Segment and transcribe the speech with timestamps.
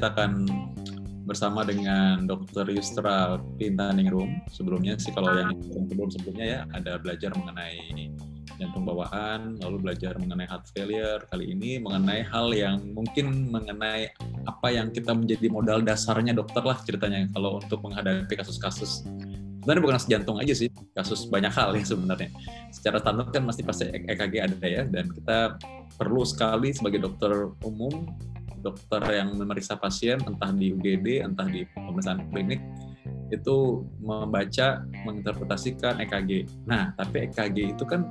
[0.00, 0.48] kita akan
[1.28, 2.72] bersama dengan Dr.
[2.72, 4.32] Yustra Pintaningrum.
[4.48, 8.08] Sebelumnya sih kalau yang sebelum sebelumnya ya ada belajar mengenai
[8.56, 11.20] jantung bawaan, lalu belajar mengenai heart failure.
[11.28, 14.08] Kali ini mengenai hal yang mungkin mengenai
[14.48, 19.04] apa yang kita menjadi modal dasarnya dokter lah ceritanya kalau untuk menghadapi kasus-kasus
[19.60, 22.32] sebenarnya bukan kasus jantung aja sih, kasus banyak hal ya sebenarnya.
[22.72, 25.60] Secara standar kan masih pasti EKG ada ya, dan kita
[26.00, 28.08] perlu sekali sebagai dokter umum
[28.60, 32.60] dokter yang memeriksa pasien entah di UGD entah di pemeriksaan klinik
[33.30, 36.50] itu membaca menginterpretasikan EKG.
[36.66, 38.04] Nah, tapi EKG itu kan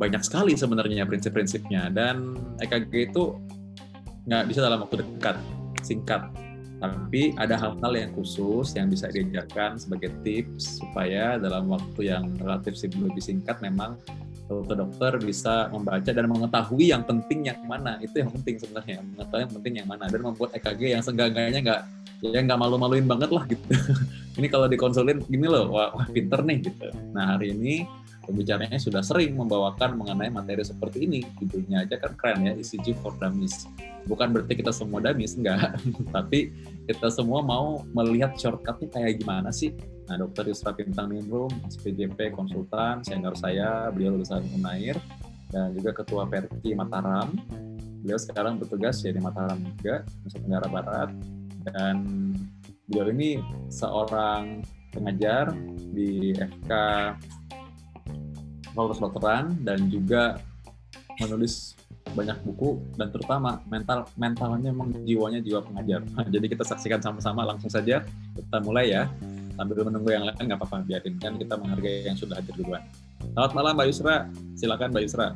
[0.00, 3.36] banyak sekali sebenarnya prinsip-prinsipnya dan EKG itu
[4.26, 5.36] nggak bisa dalam waktu dekat,
[5.84, 6.26] singkat.
[6.82, 12.74] Tapi ada hal-hal yang khusus yang bisa diajarkan sebagai tips supaya dalam waktu yang relatif
[12.82, 13.94] lebih singkat memang
[14.60, 17.96] dokter-dokter bisa membaca dan mengetahui yang penting yang mana.
[18.04, 20.04] Itu yang penting sebenarnya mengetahui yang penting yang mana.
[20.12, 21.80] Dan membuat EKG yang seenggaknya nggak
[22.22, 23.64] ya nggak malu-maluin banget lah gitu.
[24.38, 26.88] Ini kalau dikonsulin gini loh wah, wah pinter nih gitu.
[27.12, 27.84] Nah hari ini
[28.24, 31.20] pembicaranya sudah sering membawakan mengenai materi seperti ini.
[31.36, 33.68] Judulnya aja kan keren ya ECG for Dummies.
[34.08, 35.76] Bukan berarti kita semua dummies enggak
[36.16, 36.54] tapi
[36.88, 39.74] kita semua mau melihat shortcutnya kayak gimana sih
[40.10, 40.50] Nah, Dr.
[40.50, 44.98] Yusra Bintang Ningrum, SPJP konsultan, senior saya, beliau lulusan Unair,
[45.48, 47.32] dan juga Ketua Perki Mataram.
[48.02, 51.10] Beliau sekarang bertugas ya di Mataram juga, Nusa Tenggara Barat.
[51.64, 51.96] Dan
[52.90, 53.38] beliau ini
[53.70, 55.54] seorang pengajar
[55.94, 56.72] di FK
[58.76, 60.44] Fakultas Kedokteran dan juga
[61.24, 61.78] menulis
[62.12, 66.00] banyak buku dan terutama mental mentalnya memang jiwanya jiwa pengajar.
[66.28, 68.04] Jadi kita saksikan sama-sama langsung saja.
[68.36, 69.08] Kita mulai ya
[69.56, 72.80] sambil menunggu yang lain nggak apa-apa biarin kan kita menghargai yang sudah hadir duluan.
[73.32, 74.16] Selamat malam Mbak Yusra,
[74.56, 75.28] silakan Mbak Yusra.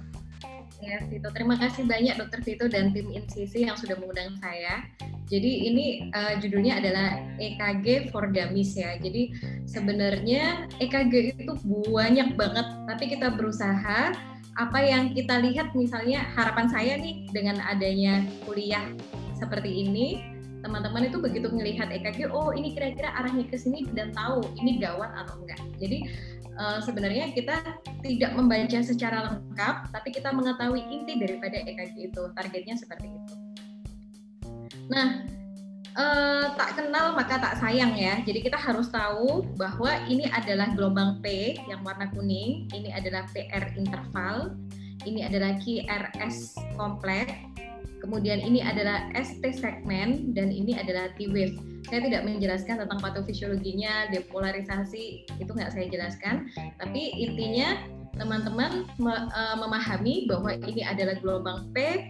[0.84, 1.32] Ya, Vito.
[1.32, 4.84] Terima kasih banyak Dokter Vito dan tim INSISI yang sudah mengundang saya.
[5.26, 8.94] Jadi ini uh, judulnya adalah EKG for Dummies ya.
[9.00, 9.32] Jadi
[9.64, 11.52] sebenarnya EKG itu
[11.90, 14.12] banyak banget, tapi kita berusaha
[14.56, 18.88] apa yang kita lihat misalnya harapan saya nih dengan adanya kuliah
[19.36, 24.42] seperti ini teman-teman itu begitu melihat EKG, oh ini kira-kira arahnya ke sini dan tahu
[24.58, 25.62] ini gawat atau enggak.
[25.78, 26.10] Jadi
[26.58, 27.62] uh, sebenarnya kita
[28.02, 32.22] tidak membaca secara lengkap, tapi kita mengetahui inti daripada EKG itu.
[32.34, 33.34] Targetnya seperti itu.
[34.90, 35.22] Nah,
[35.96, 38.20] uh, tak kenal maka tak sayang ya.
[38.22, 43.72] Jadi kita harus tahu bahwa ini adalah gelombang P yang warna kuning, ini adalah PR
[43.74, 44.54] interval,
[45.08, 47.34] ini adalah QRS kompleks,
[48.06, 51.56] Kemudian ini adalah ST segmen dan ini adalah T wave.
[51.90, 56.46] Saya tidak menjelaskan tentang patofisiologinya, depolarisasi itu nggak saya jelaskan.
[56.54, 57.82] Tapi intinya
[58.14, 62.06] teman-teman e, memahami bahwa ini adalah gelombang P,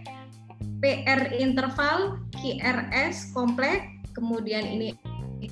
[0.81, 4.93] PR interval, QRS kompleks, kemudian ini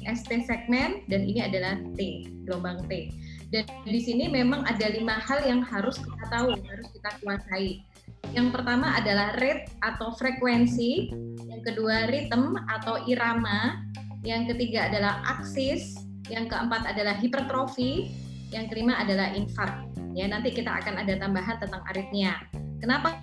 [0.05, 3.09] ST segmen dan ini adalah T, gelombang T.
[3.53, 7.85] Dan di sini memang ada lima hal yang harus kita tahu, harus kita kuasai.
[8.33, 11.13] Yang pertama adalah rate atau frekuensi,
[11.45, 13.85] yang kedua ritme atau irama,
[14.25, 18.09] yang ketiga adalah aksis, yang keempat adalah hipertrofi,
[18.49, 19.85] yang kelima adalah infark.
[20.17, 22.39] Ya, nanti kita akan ada tambahan tentang aritmia.
[22.81, 23.19] Kenapa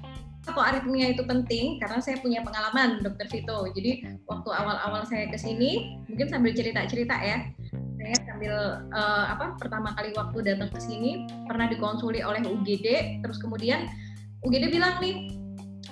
[0.51, 1.79] kok aritmia itu penting?
[1.79, 3.63] Karena saya punya pengalaman, Dokter Vito.
[3.71, 7.47] Jadi waktu awal-awal saya ke sini, mungkin sambil cerita-cerita ya.
[8.03, 8.55] Saya sambil
[8.91, 9.55] uh, apa?
[9.63, 13.87] Pertama kali waktu datang ke sini pernah dikonsuli oleh UGD, terus kemudian
[14.43, 15.31] UGD bilang nih,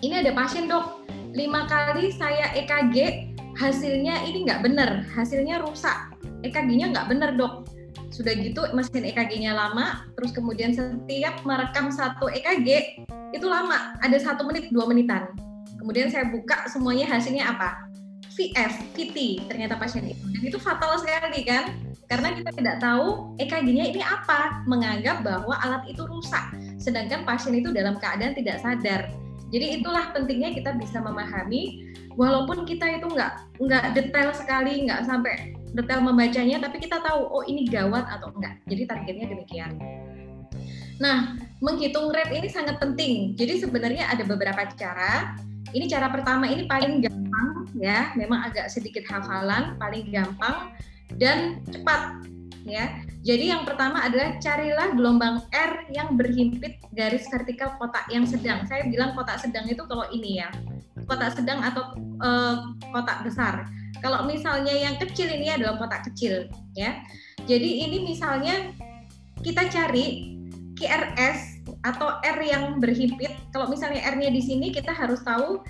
[0.02, 6.10] ini ada pasien dok, lima kali saya EKG, hasilnya ini nggak benar, hasilnya rusak,
[6.42, 7.70] EKG-nya nggak benar dok.
[8.10, 13.00] Sudah gitu mesin EKG-nya lama, terus kemudian setiap merekam satu EKG
[13.30, 15.30] itu lama, ada satu menit, dua menitan.
[15.78, 17.86] Kemudian saya buka semuanya hasilnya apa?
[18.34, 20.22] VF, VT, ternyata pasien itu.
[20.36, 21.70] Dan itu fatal sekali kan?
[22.10, 26.50] Karena kita tidak tahu EKG-nya ini apa, menganggap bahwa alat itu rusak
[26.80, 29.12] sedangkan pasien itu dalam keadaan tidak sadar.
[29.52, 35.54] Jadi itulah pentingnya kita bisa memahami, walaupun kita itu nggak nggak detail sekali, nggak sampai
[35.74, 38.58] detail membacanya, tapi kita tahu oh ini gawat atau enggak.
[38.66, 39.72] Jadi targetnya demikian.
[41.00, 43.32] Nah, menghitung rate ini sangat penting.
[43.32, 45.34] Jadi sebenarnya ada beberapa cara.
[45.70, 50.74] Ini cara pertama ini paling gampang ya, memang agak sedikit hafalan, paling gampang
[51.16, 52.20] dan cepat
[52.66, 53.00] ya.
[53.20, 58.64] Jadi yang pertama adalah carilah gelombang R yang berhimpit garis vertikal kotak yang sedang.
[58.64, 60.48] Saya bilang kotak sedang itu kalau ini ya,
[61.10, 63.66] kotak sedang atau uh, kotak besar.
[63.98, 66.46] Kalau misalnya yang kecil ini adalah kotak kecil,
[66.78, 67.02] ya.
[67.44, 68.70] Jadi ini misalnya
[69.42, 70.38] kita cari
[70.78, 73.34] QRS atau R yang berhimpit.
[73.50, 75.60] Kalau misalnya R-nya di sini, kita harus tahu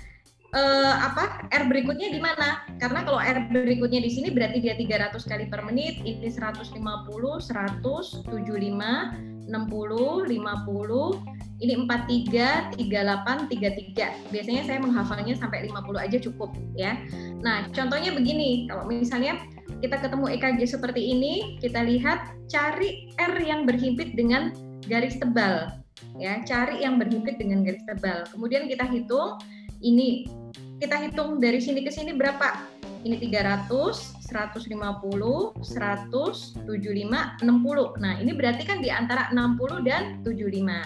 [0.55, 2.63] uh, apa R berikutnya di mana?
[2.79, 8.27] Karena kalau R berikutnya di sini berarti dia 300 kali per menit, ini 150, 100,
[8.27, 14.33] 75, 60, 50, ini 43, 38, 33.
[14.33, 16.97] Biasanya saya menghafalnya sampai 50 aja cukup ya.
[17.45, 19.37] Nah, contohnya begini, kalau misalnya
[19.81, 24.53] kita ketemu EKG seperti ini, kita lihat cari R yang berhimpit dengan
[24.89, 25.69] garis tebal.
[26.17, 28.25] Ya, cari yang berhimpit dengan garis tebal.
[28.33, 29.37] Kemudian kita hitung
[29.81, 30.25] ini
[30.81, 32.57] kita hitung dari sini ke sini berapa?
[33.05, 33.69] Ini 300,
[34.25, 34.73] 150,
[35.61, 38.01] 100, 75, 60.
[38.01, 40.81] Nah, ini berarti kan di antara 60 dan 75.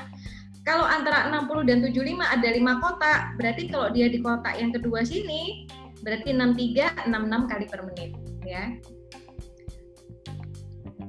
[0.67, 5.07] Kalau antara 60 dan 75 ada 5 kotak, berarti kalau dia di kotak yang kedua
[5.07, 5.63] sini,
[6.03, 8.11] berarti 63, 66 kali per menit.
[8.43, 8.75] ya.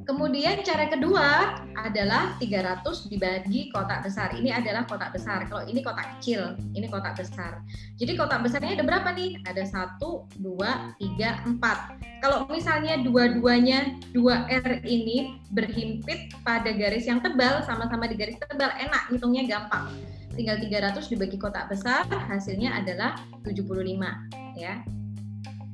[0.06, 4.34] Kemudian cara kedua adalah 300 dibagi kotak besar.
[4.34, 5.46] Ini adalah kotak besar.
[5.50, 7.62] Kalau ini kotak kecil, ini kotak besar.
[7.98, 9.42] Jadi kotak besarnya ada berapa nih?
[9.46, 9.98] Ada 1,
[10.42, 12.22] 2, 3, 4.
[12.22, 19.10] Kalau misalnya dua-duanya 2R ini berhimpit pada garis yang tebal, sama-sama di garis tebal, enak,
[19.10, 19.90] hitungnya gampang.
[20.34, 24.22] Tinggal 300 dibagi kotak besar, hasilnya adalah 75.
[24.54, 24.82] ya.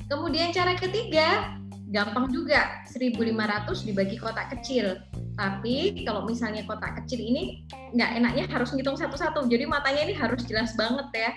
[0.08, 1.56] Kemudian cara ketiga,
[1.92, 2.82] gampang juga.
[2.88, 4.96] 1500 dibagi kotak kecil.
[5.36, 9.44] Tapi kalau misalnya kotak kecil ini nggak enaknya harus ngitung satu-satu.
[9.46, 11.30] Jadi matanya ini harus jelas banget ya.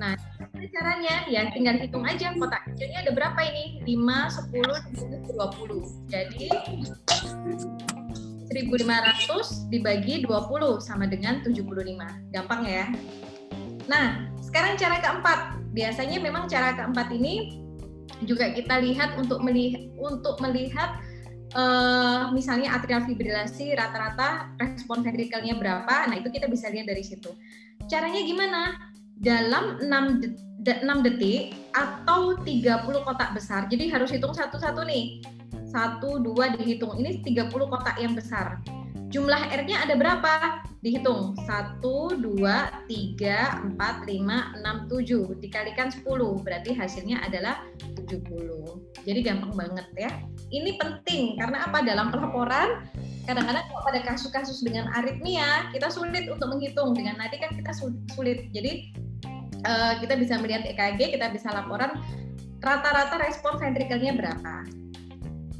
[0.00, 0.16] Nah
[0.64, 1.28] caranya?
[1.28, 3.84] Ya tinggal hitung aja kotak kecilnya ada berapa ini?
[3.84, 6.48] 5, 10, 20 jadi
[8.48, 12.88] 1500 dibagi 20 sama dengan 75 gampang ya?
[13.92, 15.38] Nah sekarang cara keempat.
[15.74, 17.64] Biasanya memang cara keempat ini
[18.22, 21.02] juga kita lihat untuk melihat untuk melihat
[21.58, 26.10] uh, misalnya atrial fibrilasi rata-rata respon ventrikelnya berapa.
[26.10, 27.32] Nah, itu kita bisa lihat dari situ.
[27.90, 28.60] Caranya gimana?
[29.14, 33.70] Dalam 6 detik, 6 detik atau 30 kotak besar.
[33.70, 35.22] Jadi harus hitung satu-satu nih.
[35.70, 36.94] Satu, dua dihitung.
[36.98, 38.62] Ini 30 kotak yang besar.
[39.14, 40.32] Jumlah R-nya ada berapa?
[40.82, 41.38] Dihitung.
[41.46, 45.38] 1, 2, 3, 4, 5, 6, 7.
[45.38, 46.42] Dikalikan 10.
[46.42, 47.62] Berarti hasilnya adalah
[47.94, 48.18] 70.
[49.06, 50.10] Jadi gampang banget ya.
[50.50, 51.86] Ini penting karena apa?
[51.86, 52.90] Dalam pelaporan
[53.22, 56.90] kadang-kadang kalau pada kasus-kasus dengan aritmia kita sulit untuk menghitung.
[56.98, 58.50] Dengan nadi kan kita sulit.
[58.50, 58.98] Jadi
[59.62, 62.02] uh, kita bisa melihat EKG, kita bisa laporan
[62.58, 64.66] rata-rata respon ventrikelnya berapa.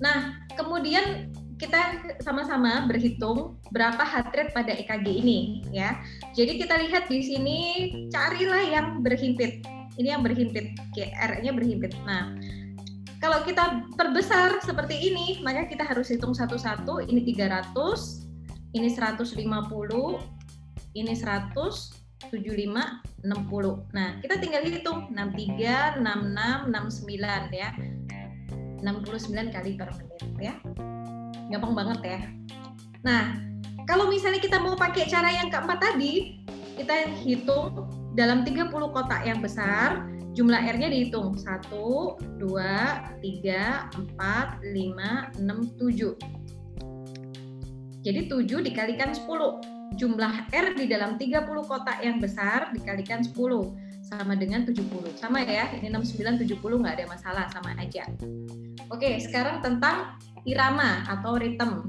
[0.02, 5.38] Nah, kemudian kita sama-sama berhitung berapa heart rate pada EKG ini
[5.70, 5.98] ya.
[6.34, 7.58] Jadi kita lihat di sini
[8.10, 9.62] carilah yang berhimpit.
[9.94, 11.94] Ini yang berhimpit, R-nya berhimpit.
[12.02, 12.34] Nah,
[13.22, 16.98] kalau kita perbesar seperti ini, maka kita harus hitung satu-satu.
[17.06, 18.26] Ini 300,
[18.74, 20.18] ini 150,
[20.98, 21.94] ini 100,
[22.26, 23.86] 75, 60.
[23.94, 27.70] Nah, kita tinggal hitung 63, 66, 69 ya.
[28.84, 30.54] 69 kali per menit ya
[31.52, 32.20] gampang banget ya.
[33.04, 33.36] Nah,
[33.84, 36.40] kalau misalnya kita mau pakai cara yang keempat tadi,
[36.74, 37.84] kita hitung
[38.16, 46.16] dalam 30 kotak yang besar, jumlah R-nya dihitung 1, 2, 3, 4, 5, 6, 7.
[48.04, 49.60] Jadi 7 dikalikan 10.
[49.94, 53.30] Jumlah R di dalam 30 kotak yang besar dikalikan 10
[54.04, 55.14] sama dengan 70.
[55.16, 58.04] Sama ya, ini 69, 70 nggak ada masalah, sama aja.
[58.92, 61.88] Oke, sekarang tentang irama atau ritme.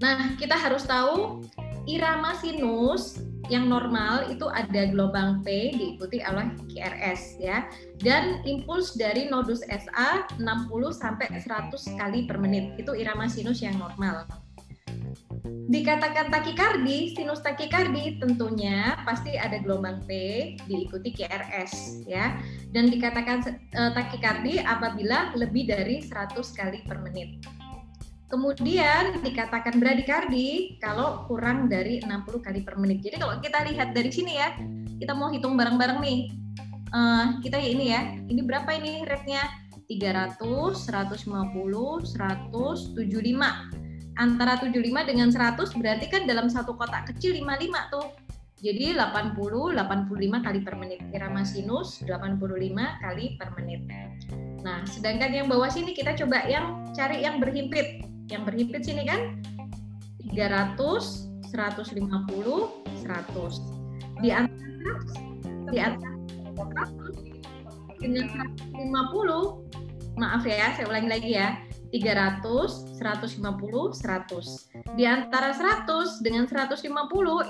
[0.00, 1.44] Nah, kita harus tahu
[1.84, 7.66] irama sinus yang normal itu ada gelombang P diikuti oleh QRS ya.
[7.98, 10.46] Dan impuls dari nodus SA 60
[10.94, 12.78] sampai 100 kali per menit.
[12.78, 14.24] Itu irama sinus yang normal.
[15.70, 20.10] Dikatakan takikardi, sinus takikardi tentunya pasti ada gelombang P
[20.66, 22.34] diikuti QRS ya.
[22.74, 23.46] Dan dikatakan
[23.78, 27.46] uh, takikardi apabila lebih dari 100 kali per menit.
[28.30, 33.02] Kemudian dikatakan bradikardi kalau kurang dari 60 kali per menit.
[33.02, 34.54] Jadi kalau kita lihat dari sini ya,
[34.98, 36.20] kita mau hitung bareng-bareng nih.
[36.90, 39.46] Uh, kita ya ini ya, ini berapa ini rate-nya?
[39.90, 43.89] 300, 150, 175
[44.20, 48.06] antara 75 dengan 100 berarti kan dalam satu kotak kecil 55 tuh.
[48.60, 51.00] Jadi 80 85 kali per menit.
[51.16, 53.80] Irama sinus 85 kali per menit.
[54.60, 58.04] Nah, sedangkan yang bawah sini kita coba yang cari yang berhimpit.
[58.28, 59.40] Yang berhimpit sini kan
[60.28, 60.76] 300,
[61.48, 62.04] 150,
[63.00, 64.20] 100.
[64.20, 64.92] Di antara
[65.72, 66.12] di antara
[67.96, 68.28] dengan
[68.76, 74.94] 150 maaf ya, saya ulangi lagi ya 300, 150, 100.
[74.94, 76.86] Di antara 100 dengan 150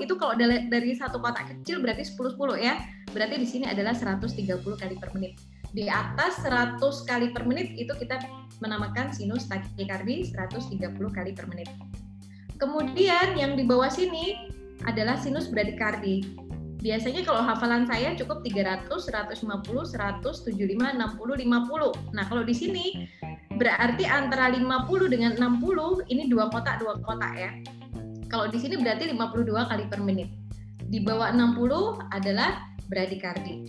[0.01, 2.75] itu kalau dari, satu kotak kecil berarti 10 10 ya.
[3.11, 4.31] berarti di sini adalah 130
[4.79, 5.37] kali per menit.
[5.75, 8.23] Di atas 100 kali per menit itu kita
[8.63, 10.79] menamakan sinus takikardi 130
[11.11, 11.69] kali per menit.
[12.57, 14.53] Kemudian yang di bawah sini
[14.87, 16.23] adalah sinus bradikardi.
[16.81, 22.17] Biasanya kalau hafalan saya cukup 300, 150, 175, 60, 50.
[22.17, 23.05] Nah, kalau di sini
[23.59, 27.51] berarti antara 50 dengan 60 ini dua kotak dua kotak ya.
[28.31, 30.31] Kalau di sini berarti 52 kali per menit.
[30.87, 33.67] Di bawah 60 adalah bradikardi.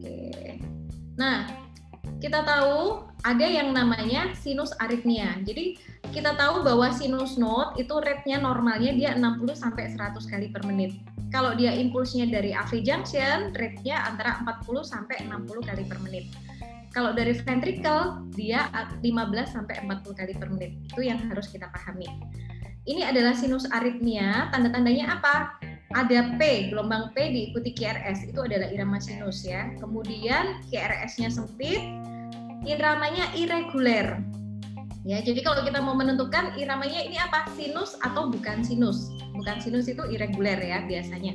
[0.00, 0.16] Oke.
[1.20, 1.44] Nah,
[2.24, 5.36] kita tahu ada yang namanya sinus aritmia.
[5.44, 5.76] Jadi
[6.08, 10.96] kita tahu bahwa sinus node itu rate-nya normalnya dia 60 sampai 100 kali per menit.
[11.28, 16.32] Kalau dia impulsnya dari AV junction, rate-nya antara 40 sampai 60 kali per menit.
[16.94, 18.70] Kalau dari ventricle, dia
[19.02, 19.02] 15
[19.50, 20.78] sampai 40 kali per menit.
[20.94, 22.06] Itu yang harus kita pahami.
[22.86, 25.58] Ini adalah sinus aritmia, tanda-tandanya apa?
[25.90, 29.74] Ada P, gelombang P diikuti QRS, itu adalah irama sinus ya.
[29.82, 31.82] Kemudian QRS-nya sempit,
[32.62, 34.22] iramanya irregular.
[35.02, 37.50] Ya, jadi kalau kita mau menentukan iramanya ini apa?
[37.58, 39.10] Sinus atau bukan sinus?
[39.34, 41.34] Bukan sinus itu irregular ya biasanya.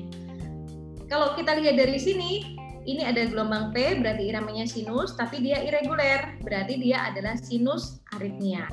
[1.12, 6.40] Kalau kita lihat dari sini, ini ada gelombang P berarti iramanya sinus, tapi dia irregular,
[6.44, 8.68] berarti dia adalah sinus aritmia.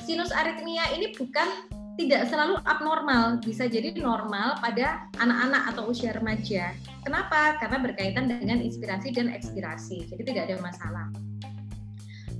[0.00, 1.68] Sinus aritmia ini bukan
[2.00, 6.72] tidak selalu abnormal, bisa jadi normal pada anak-anak atau usia remaja.
[7.04, 7.60] Kenapa?
[7.60, 11.06] Karena berkaitan dengan inspirasi dan ekspirasi, jadi tidak ada masalah.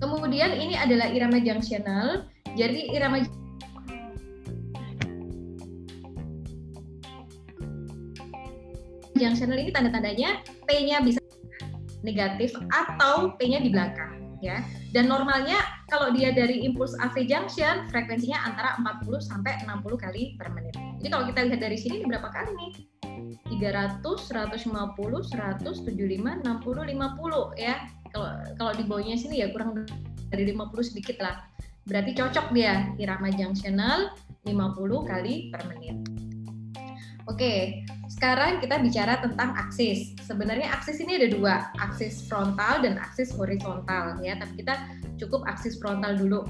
[0.02, 2.26] Kemudian ini adalah irama junctional.
[2.58, 3.22] Jadi irama
[9.22, 11.22] junctional ini tanda-tandanya P-nya bisa
[12.02, 14.58] negatif atau P-nya di belakang ya.
[14.90, 20.50] Dan normalnya kalau dia dari impuls AV junction frekuensinya antara 40 sampai 60 kali per
[20.50, 20.74] menit.
[20.98, 22.72] Jadi kalau kita lihat dari sini ini berapa kali nih?
[23.48, 27.74] 300, 150, 175, 60, 50 ya
[28.12, 29.86] kalau kalau di bawahnya sini ya kurang
[30.28, 31.46] dari 50 sedikit lah.
[31.86, 34.12] Berarti cocok dia irama junctional
[34.44, 35.96] 50 kali per menit.
[37.30, 37.86] Oke,
[38.22, 40.14] sekarang kita bicara tentang aksis.
[40.22, 44.78] Sebenarnya aksis ini ada dua, aksis frontal dan aksis horizontal ya, tapi kita
[45.18, 46.46] cukup aksis frontal dulu.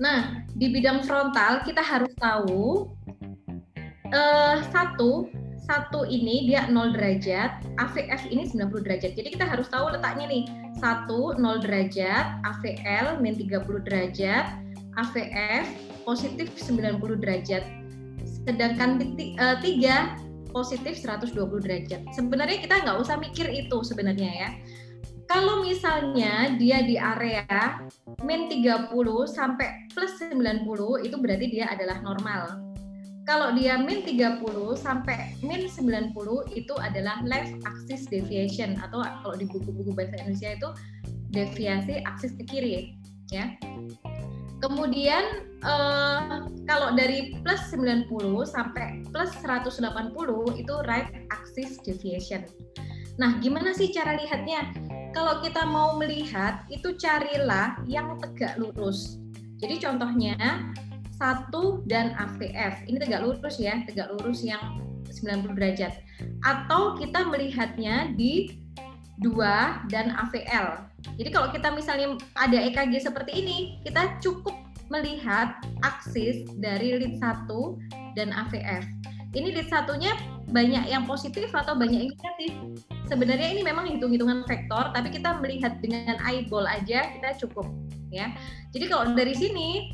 [0.00, 2.88] Nah, di bidang frontal kita harus tahu
[4.16, 5.28] eh, satu
[5.68, 9.12] satu ini dia 0 derajat, AVF ini 90 derajat.
[9.20, 10.48] Jadi kita harus tahu letaknya nih.
[10.80, 14.56] 1 0 derajat, AVL min 30 derajat,
[14.96, 15.68] AVF
[16.08, 17.83] positif 90 derajat.
[18.44, 19.00] Sedangkan
[19.40, 21.34] uh, 3 positif 120
[21.64, 22.00] derajat.
[22.14, 24.50] Sebenarnya kita nggak usah mikir itu sebenarnya ya.
[25.24, 27.80] Kalau misalnya dia di area
[28.22, 28.92] min 30
[29.24, 30.68] sampai plus 90
[31.02, 32.64] itu berarti dia adalah normal
[33.24, 34.44] kalau dia min 30
[34.76, 36.12] sampai min 90
[36.52, 40.68] itu adalah left axis deviation atau kalau di buku-buku bahasa Indonesia itu
[41.32, 42.92] deviasi aksis ke kiri
[43.32, 43.56] ya.
[44.64, 46.20] Kemudian eh,
[46.64, 48.08] kalau dari plus 90
[48.48, 49.76] sampai plus 180
[50.56, 52.48] itu right axis deviation.
[53.20, 54.72] Nah, gimana sih cara lihatnya?
[55.12, 59.20] Kalau kita mau melihat, itu carilah yang tegak lurus.
[59.62, 60.34] Jadi contohnya,
[61.20, 61.52] 1
[61.86, 62.88] dan AVF.
[62.90, 66.02] Ini tegak lurus ya, tegak lurus yang 90 derajat.
[66.42, 68.63] Atau kita melihatnya di
[69.22, 70.90] 2 dan AVL.
[71.14, 74.54] Jadi kalau kita misalnya ada EKG seperti ini, kita cukup
[74.90, 77.46] melihat aksis dari lead 1
[78.18, 78.84] dan AVF.
[79.34, 80.14] Ini lead satunya
[80.50, 82.52] banyak yang positif atau banyak yang negatif.
[83.10, 87.66] Sebenarnya ini memang hitung-hitungan vektor, tapi kita melihat dengan eyeball aja kita cukup
[88.14, 88.30] ya.
[88.70, 89.90] Jadi kalau dari sini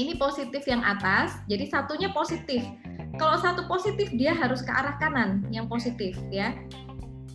[0.00, 2.64] ini positif yang atas, jadi satunya positif.
[3.20, 6.56] Kalau satu positif dia harus ke arah kanan, yang positif ya,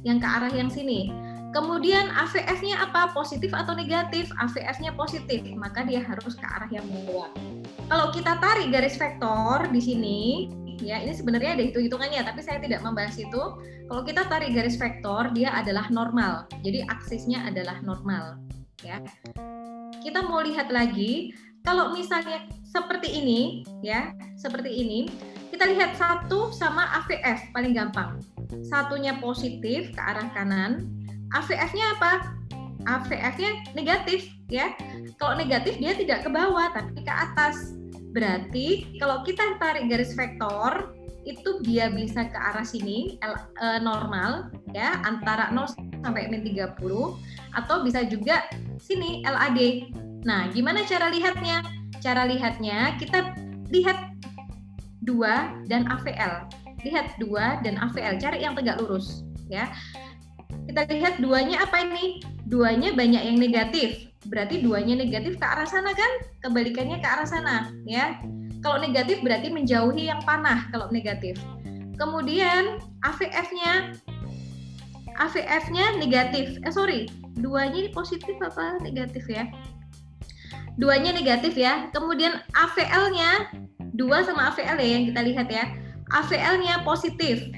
[0.05, 1.09] yang ke arah yang sini.
[1.55, 3.15] Kemudian AVF-nya apa?
[3.15, 4.29] Positif atau negatif?
[4.35, 7.31] AVF-nya positif, maka dia harus ke arah yang bawah.
[7.87, 10.19] Kalau kita tarik garis vektor di sini,
[10.83, 13.41] ya ini sebenarnya ada hitung-hitungannya, tapi saya tidak membahas itu.
[13.87, 16.45] Kalau kita tarik garis vektor, dia adalah normal.
[16.61, 18.37] Jadi aksisnya adalah normal,
[18.83, 18.99] ya.
[20.03, 21.31] Kita mau lihat lagi
[21.63, 25.07] kalau misalnya seperti ini, ya, seperti ini,
[25.51, 28.19] kita lihat satu sama AVF paling gampang.
[28.67, 30.87] Satunya positif ke arah kanan,
[31.35, 32.13] AVF-nya apa?
[32.87, 34.71] AVF-nya negatif, ya.
[35.19, 37.75] Kalau negatif dia tidak ke bawah tapi ke atas.
[38.15, 40.95] Berarti kalau kita tarik garis vektor
[41.27, 46.79] itu dia bisa ke arah sini eh, normal ya antara 0 sampai min 30
[47.51, 48.47] atau bisa juga
[48.79, 49.91] sini LAD
[50.27, 51.63] Nah, gimana cara lihatnya?
[52.03, 53.31] Cara lihatnya kita
[53.71, 54.11] lihat
[54.99, 56.51] dua dan AVL.
[56.85, 59.71] Lihat dua dan AVL, cari yang tegak lurus ya.
[60.67, 62.19] Kita lihat duanya apa ini?
[62.47, 64.11] Duanya banyak yang negatif.
[64.27, 66.11] Berarti duanya negatif ke arah sana kan?
[66.43, 68.19] Kebalikannya ke arah sana ya.
[68.59, 71.39] Kalau negatif berarti menjauhi yang panah kalau negatif.
[71.97, 73.95] Kemudian AVF-nya
[75.17, 76.61] AVF-nya negatif.
[76.61, 79.49] Eh sorry, duanya positif apa negatif ya?
[80.77, 81.89] Duanya negatif ya.
[81.89, 83.49] Kemudian AVL-nya
[83.97, 85.65] dua sama AVL ya yang kita lihat ya.
[86.15, 87.51] AVL-nya positif.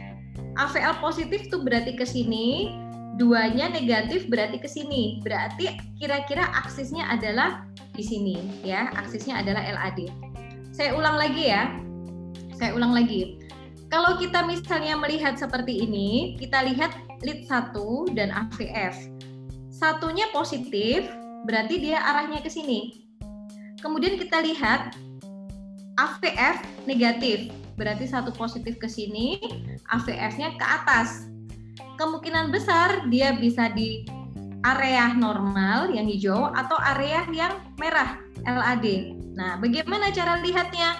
[0.57, 2.73] AVL positif tuh berarti ke sini,
[3.19, 5.21] duanya negatif berarti ke sini.
[5.21, 8.89] Berarti kira-kira aksisnya adalah di sini ya.
[8.95, 10.09] Aksisnya adalah LAD.
[10.73, 11.75] Saya ulang lagi ya.
[12.55, 13.39] Saya ulang lagi.
[13.89, 16.93] Kalau kita misalnya melihat seperti ini, kita lihat
[17.25, 17.73] lead 1
[18.13, 18.95] dan AVF.
[19.73, 21.09] Satunya positif,
[21.49, 23.09] berarti dia arahnya ke sini.
[23.81, 24.93] Kemudian kita lihat
[25.97, 29.39] AVF negatif, berarti satu positif ke sini,
[29.87, 31.31] AVF-nya ke atas.
[31.95, 34.03] Kemungkinan besar dia bisa di
[34.67, 39.15] area normal yang hijau atau area yang merah LAD.
[39.39, 40.99] Nah, bagaimana cara lihatnya?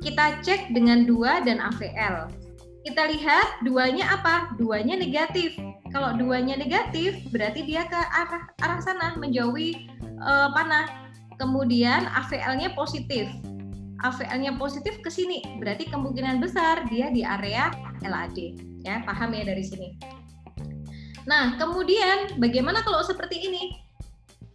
[0.00, 2.40] Kita cek dengan dua dan AVL
[2.80, 4.56] kita lihat duanya apa?
[4.56, 5.56] Duanya negatif.
[5.90, 9.90] Kalau duanya negatif, berarti dia ke arah arah sana menjauhi
[10.22, 10.88] uh, panah.
[11.36, 13.28] Kemudian AVL-nya positif.
[14.00, 17.68] AVL-nya positif ke sini, berarti kemungkinan besar dia di area
[18.00, 18.56] LAD.
[18.80, 19.96] Ya, paham ya dari sini.
[21.28, 23.76] Nah, kemudian bagaimana kalau seperti ini?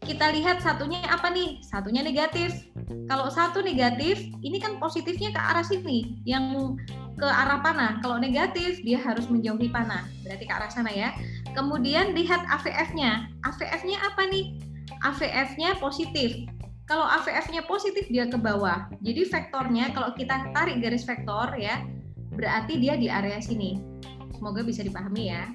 [0.05, 1.65] Kita lihat satunya apa nih?
[1.65, 2.69] Satunya negatif.
[3.09, 6.77] Kalau satu negatif, ini kan positifnya ke arah sini, yang
[7.17, 7.97] ke arah panah.
[8.05, 10.05] Kalau negatif, dia harus menjauhi panah.
[10.21, 11.09] Berarti ke arah sana ya.
[11.57, 13.33] Kemudian lihat AVF-nya.
[13.49, 14.57] AVF-nya apa nih?
[15.01, 16.45] AVF-nya positif.
[16.85, 18.85] Kalau AVF-nya positif, dia ke bawah.
[19.01, 21.81] Jadi vektornya, kalau kita tarik garis vektor ya,
[22.37, 23.81] berarti dia di area sini.
[24.37, 25.49] Semoga bisa dipahami ya.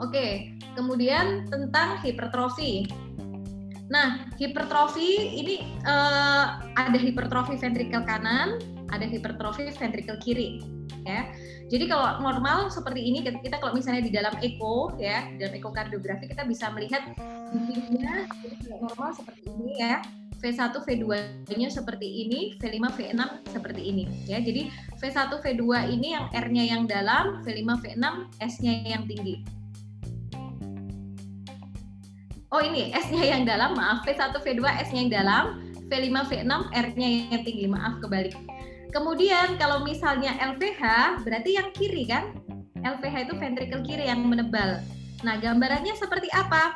[0.00, 2.88] Oke, kemudian tentang hipertrofi.
[3.92, 8.56] Nah, hipertrofi ini uh, ada hipertrofi ventrikel kanan,
[8.90, 10.60] ada hipertrofi ventrikel kiri
[11.06, 11.30] ya.
[11.70, 16.42] Jadi kalau normal seperti ini kita kalau misalnya di dalam echo ya, dalam ekokardiografi kita
[16.44, 17.14] bisa melihat
[17.54, 18.26] bibirnya
[18.82, 20.02] normal seperti ini ya.
[20.40, 24.40] V1, V2-nya seperti ini, V5, V6 seperti ini ya.
[24.40, 28.06] Jadi V1, V2 ini yang R-nya yang dalam, V5, V6
[28.40, 29.44] S-nya yang tinggi.
[32.48, 35.44] Oh ini S-nya yang dalam, maaf V1, V2 S-nya yang dalam,
[35.92, 38.32] V5, V6 R-nya yang tinggi, maaf kebalik.
[38.90, 40.82] Kemudian kalau misalnya LVH
[41.22, 42.34] berarti yang kiri kan?
[42.82, 44.82] LVH itu ventrikel kiri yang menebal.
[45.22, 46.74] Nah, gambarannya seperti apa?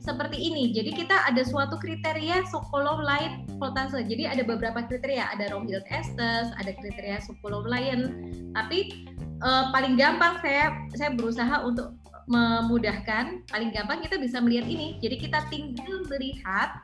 [0.00, 0.72] Seperti ini.
[0.72, 4.00] Jadi kita ada suatu kriteria Sokolov Light voltase.
[4.00, 8.32] Jadi ada beberapa kriteria, ada Romhild Estes, ada kriteria Sokolov Lion.
[8.56, 11.92] Tapi eh, paling gampang saya saya berusaha untuk
[12.30, 13.44] memudahkan.
[13.50, 14.96] Paling gampang kita bisa melihat ini.
[15.04, 16.80] Jadi kita tinggal melihat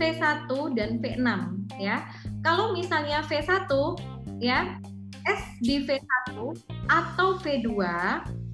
[0.00, 1.28] V1 dan V6
[1.76, 2.08] ya.
[2.40, 3.68] Kalau misalnya V1
[4.40, 4.80] ya
[5.28, 6.36] S di V1
[6.88, 7.68] atau V2,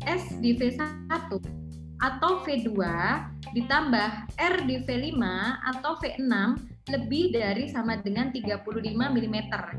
[0.02, 0.82] S di V1
[1.96, 2.76] atau V2
[3.56, 5.22] ditambah R di V5
[5.74, 6.34] atau V6
[6.86, 9.36] lebih dari sama dengan 35 mm.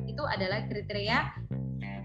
[0.09, 1.17] Itu adalah kriteria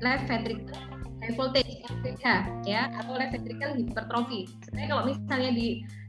[0.02, 0.74] left ventricle
[1.22, 2.26] high voltage LVH
[2.66, 4.50] ya atau left ventricle hypertrophy.
[4.66, 5.68] Sebenarnya kalau misalnya di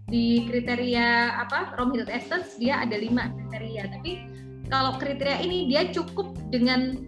[0.10, 4.33] di kriteria apa Romhild Estes dia ada lima kriteria tapi
[4.68, 7.00] kalau kriteria ini dia cukup dengan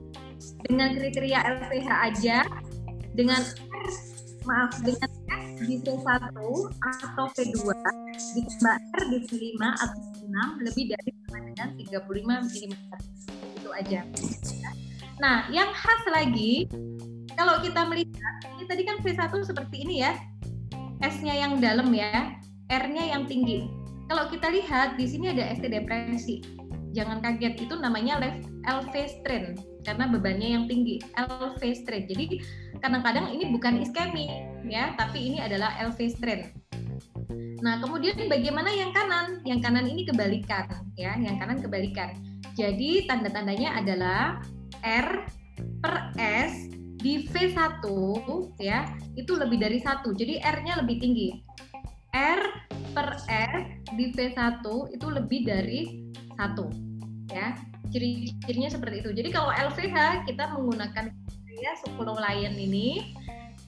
[0.67, 2.37] dengan kriteria LPH aja
[3.15, 3.41] dengan
[4.45, 7.59] maaf dengan S di V1 atau V2
[8.35, 12.73] ditambah R di V5 atau V6 lebih dari sama dengan 35 mm
[13.57, 14.01] itu aja
[15.17, 16.67] nah yang khas lagi
[17.33, 20.13] kalau kita melihat ini tadi kan V1 seperti ini ya
[21.03, 22.39] S-nya yang dalam ya
[22.71, 23.69] R-nya yang tinggi.
[24.09, 26.41] Kalau kita lihat di sini ada ST depresi.
[26.95, 28.23] Jangan kaget itu namanya
[28.63, 31.03] LV strain karena bebannya yang tinggi.
[31.19, 32.07] LV strain.
[32.07, 32.39] Jadi
[32.79, 34.31] kadang-kadang ini bukan iskemi
[34.63, 36.55] ya, tapi ini adalah LV strain.
[37.59, 39.43] Nah, kemudian bagaimana yang kanan?
[39.43, 42.15] Yang kanan ini kebalikan ya, yang kanan kebalikan.
[42.55, 44.39] Jadi tanda-tandanya adalah
[44.79, 45.27] R
[45.83, 46.71] per S
[47.03, 47.83] di V1
[48.63, 48.87] ya,
[49.19, 50.15] itu lebih dari satu.
[50.15, 51.29] Jadi R-nya lebih tinggi.
[52.15, 52.41] R
[52.95, 54.63] per R di V1
[54.95, 55.81] itu lebih dari
[56.35, 56.84] satu
[57.31, 57.57] ya
[57.89, 59.09] ciri-cirinya seperti itu.
[59.15, 61.13] Jadi kalau LVH kita menggunakan
[61.55, 63.15] ya 10 lion ini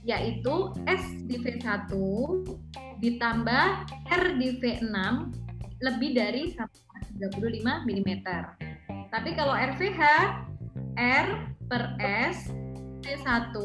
[0.03, 1.91] yaitu S di V1
[2.99, 3.65] ditambah
[4.07, 4.95] R di V6
[5.83, 8.11] lebih dari 135 mm
[9.07, 10.01] tapi kalau RVH
[10.97, 11.27] R
[11.67, 12.51] per S
[13.07, 13.55] RV1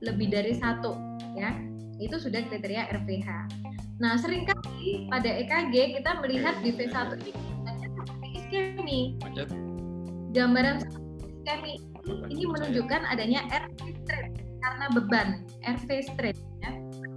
[0.00, 0.96] lebih dari satu
[1.36, 1.52] ya.
[2.00, 3.28] Itu sudah kriteria RVH.
[4.00, 7.55] Nah sering kali pada EKG kita melihat di V1 ini
[8.46, 9.18] iskemi.
[10.30, 11.82] Gambaran iskemi
[12.30, 14.32] ini menunjukkan adanya RV straight
[14.62, 15.28] karena beban
[15.66, 16.38] RV straight.
[16.62, 16.70] Ya.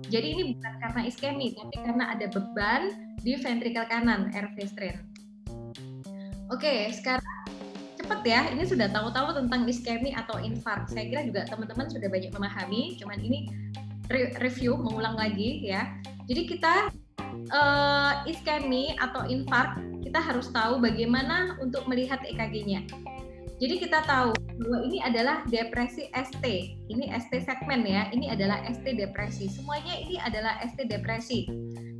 [0.09, 2.81] Jadi ini bukan karena iskemi, tapi karena ada beban
[3.21, 4.97] di ventrikel kanan RV straight.
[6.49, 7.25] Oke, sekarang
[8.01, 8.41] cepet ya.
[8.49, 10.89] Ini sudah tahu-tahu tentang iskemi atau infark.
[10.89, 12.97] Saya kira juga teman-teman sudah banyak memahami.
[12.97, 13.53] Cuman ini
[14.41, 15.93] review, mengulang lagi ya.
[16.25, 16.89] Jadi kita
[17.53, 19.77] uh, iskemi atau infark,
[20.09, 22.81] kita harus tahu bagaimana untuk melihat EKG-nya.
[23.61, 26.41] Jadi kita tahu bahwa ini adalah depresi ST.
[26.89, 28.09] Ini ST segmen ya.
[28.09, 29.53] Ini adalah ST depresi.
[29.53, 31.45] Semuanya ini adalah ST depresi.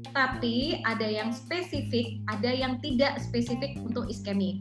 [0.10, 4.58] Tapi ada yang spesifik, ada yang tidak spesifik untuk iskemi.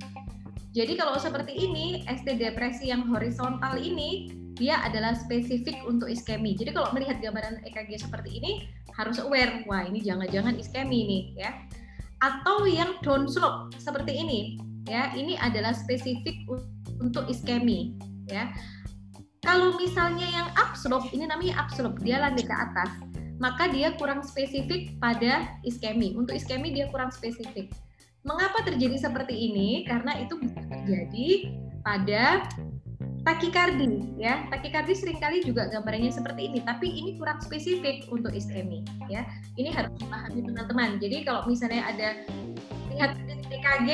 [0.76, 4.28] Jadi kalau seperti ini, ST depresi yang horizontal ini
[4.60, 6.52] dia adalah spesifik untuk iskemi.
[6.52, 8.52] Jadi kalau melihat gambaran EKG seperti ini
[8.92, 11.50] harus aware, wah ini jangan-jangan iskemi nih ya.
[12.18, 14.40] Atau yang down slope seperti ini,
[14.88, 15.14] ya.
[15.14, 16.34] Ini adalah spesifik
[16.98, 17.94] untuk iskemi
[18.26, 18.50] ya.
[19.42, 22.90] Kalau misalnya yang upslope ini namanya upslope dia landai ke atas
[23.38, 26.10] maka dia kurang spesifik pada iskemi.
[26.18, 27.70] Untuk iskemi dia kurang spesifik.
[28.26, 29.86] Mengapa terjadi seperti ini?
[29.86, 31.54] Karena itu bisa terjadi
[31.86, 32.50] pada
[33.26, 38.82] takikardi ya takikardi sering kali juga gambarnya seperti ini tapi ini kurang spesifik untuk iskemi
[39.10, 39.26] ya
[39.58, 42.08] ini harus dipahami teman-teman jadi kalau misalnya ada
[42.94, 43.14] lihat
[43.48, 43.90] EKG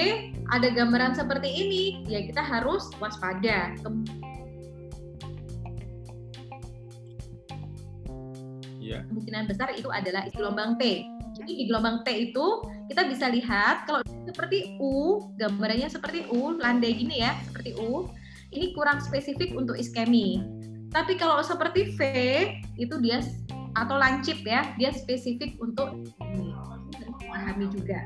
[0.52, 3.72] ada gambaran seperti ini, ya kita harus waspada.
[8.84, 9.00] Ya.
[9.08, 11.08] Kemungkinan besar itu adalah gelombang T.
[11.34, 12.46] Jadi di gelombang T itu
[12.92, 18.12] kita bisa lihat kalau seperti U, gambarannya seperti U, landai gini ya, seperti U,
[18.54, 20.40] ini kurang spesifik untuk iskemi.
[20.94, 22.00] Tapi kalau seperti V
[22.78, 23.18] itu dia
[23.74, 26.54] atau lancip ya, dia spesifik untuk ini.
[27.26, 28.00] Memahami juga.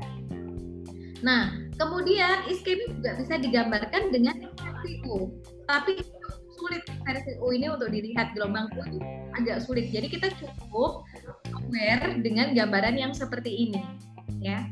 [1.21, 4.49] Nah, kemudian iskemi juga bisa digambarkan dengan
[5.05, 5.29] U.
[5.69, 6.01] Tapi
[6.57, 6.83] sulit
[7.39, 8.99] U ini untuk dilihat gelombang itu
[9.37, 9.93] agak sulit.
[9.93, 11.05] Jadi kita cukup
[11.53, 13.81] aware dengan gambaran yang seperti ini,
[14.41, 14.65] ya.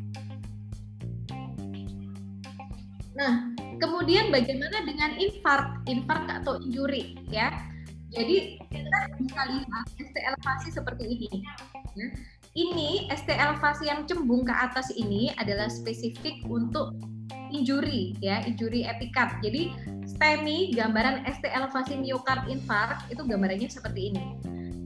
[3.18, 7.54] Nah, kemudian bagaimana dengan infark, infark atau injury, ya?
[8.12, 11.30] Jadi kita bisa lihat ST elevasi seperti ini.
[11.98, 12.08] Ya
[12.58, 16.98] ini ST elevasi yang cembung ke atas ini adalah spesifik untuk
[17.54, 19.38] injury ya, injury epikat.
[19.46, 19.78] Jadi
[20.10, 24.24] STEMI gambaran ST elevasi miokard infark itu gambarannya seperti ini.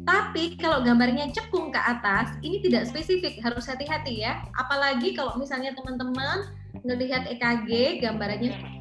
[0.04, 4.44] Tapi kalau gambarnya cekung ke atas, ini tidak spesifik, harus hati-hati ya.
[4.60, 6.52] Apalagi kalau misalnya teman-teman
[6.84, 8.81] melihat EKG, gambarannya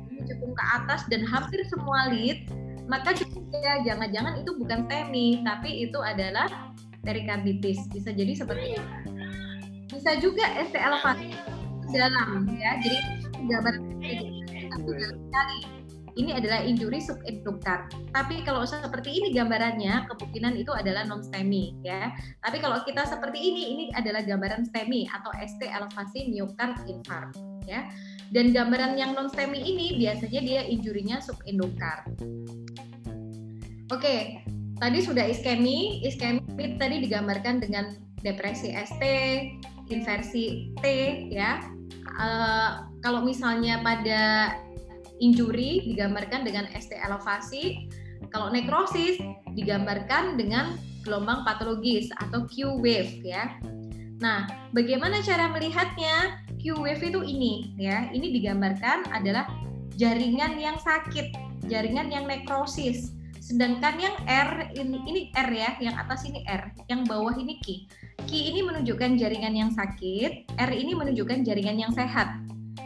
[0.61, 2.45] ke atas dan hampir semua lead,
[2.85, 3.17] maka
[3.65, 6.71] ya jangan-jangan itu bukan STEMI, tapi itu adalah
[7.01, 8.85] perikarditis bisa jadi seperti itu
[9.91, 11.35] bisa juga ST elevasi
[11.91, 12.99] dalam ya jadi
[13.51, 13.75] gambar
[14.71, 14.91] satu
[15.35, 15.61] kali
[16.19, 17.95] ini adalah injury subendokard.
[18.11, 22.13] Tapi kalau seperti ini gambarannya, kemungkinan itu adalah non STEMI ya.
[22.43, 27.87] Tapi kalau kita seperti ini, ini adalah gambaran STEMI atau ST elevasi miokard infarct ya.
[28.31, 32.15] Dan gambaran yang non STEMI ini biasanya dia injurinya subendokard.
[33.91, 34.47] Oke,
[34.79, 36.39] tadi sudah iskemi, iskemi
[36.79, 39.03] tadi digambarkan dengan depresi ST,
[39.91, 40.85] inversi T
[41.35, 41.59] ya.
[42.15, 44.55] Uh, kalau misalnya pada
[45.19, 47.91] injury digambarkan dengan ST elevasi,
[48.31, 49.19] kalau nekrosis
[49.59, 53.59] digambarkan dengan gelombang patologis atau Q wave ya.
[54.21, 56.45] Nah, bagaimana cara melihatnya?
[56.61, 58.13] Q wave itu ini ya.
[58.13, 59.49] Ini digambarkan adalah
[59.97, 61.33] jaringan yang sakit,
[61.67, 63.17] jaringan yang nekrosis
[63.51, 67.89] Sedangkan yang R ini ini R ya, yang atas ini R, yang bawah ini Q.
[68.29, 72.31] Q ini menunjukkan jaringan yang sakit, R ini menunjukkan jaringan yang sehat.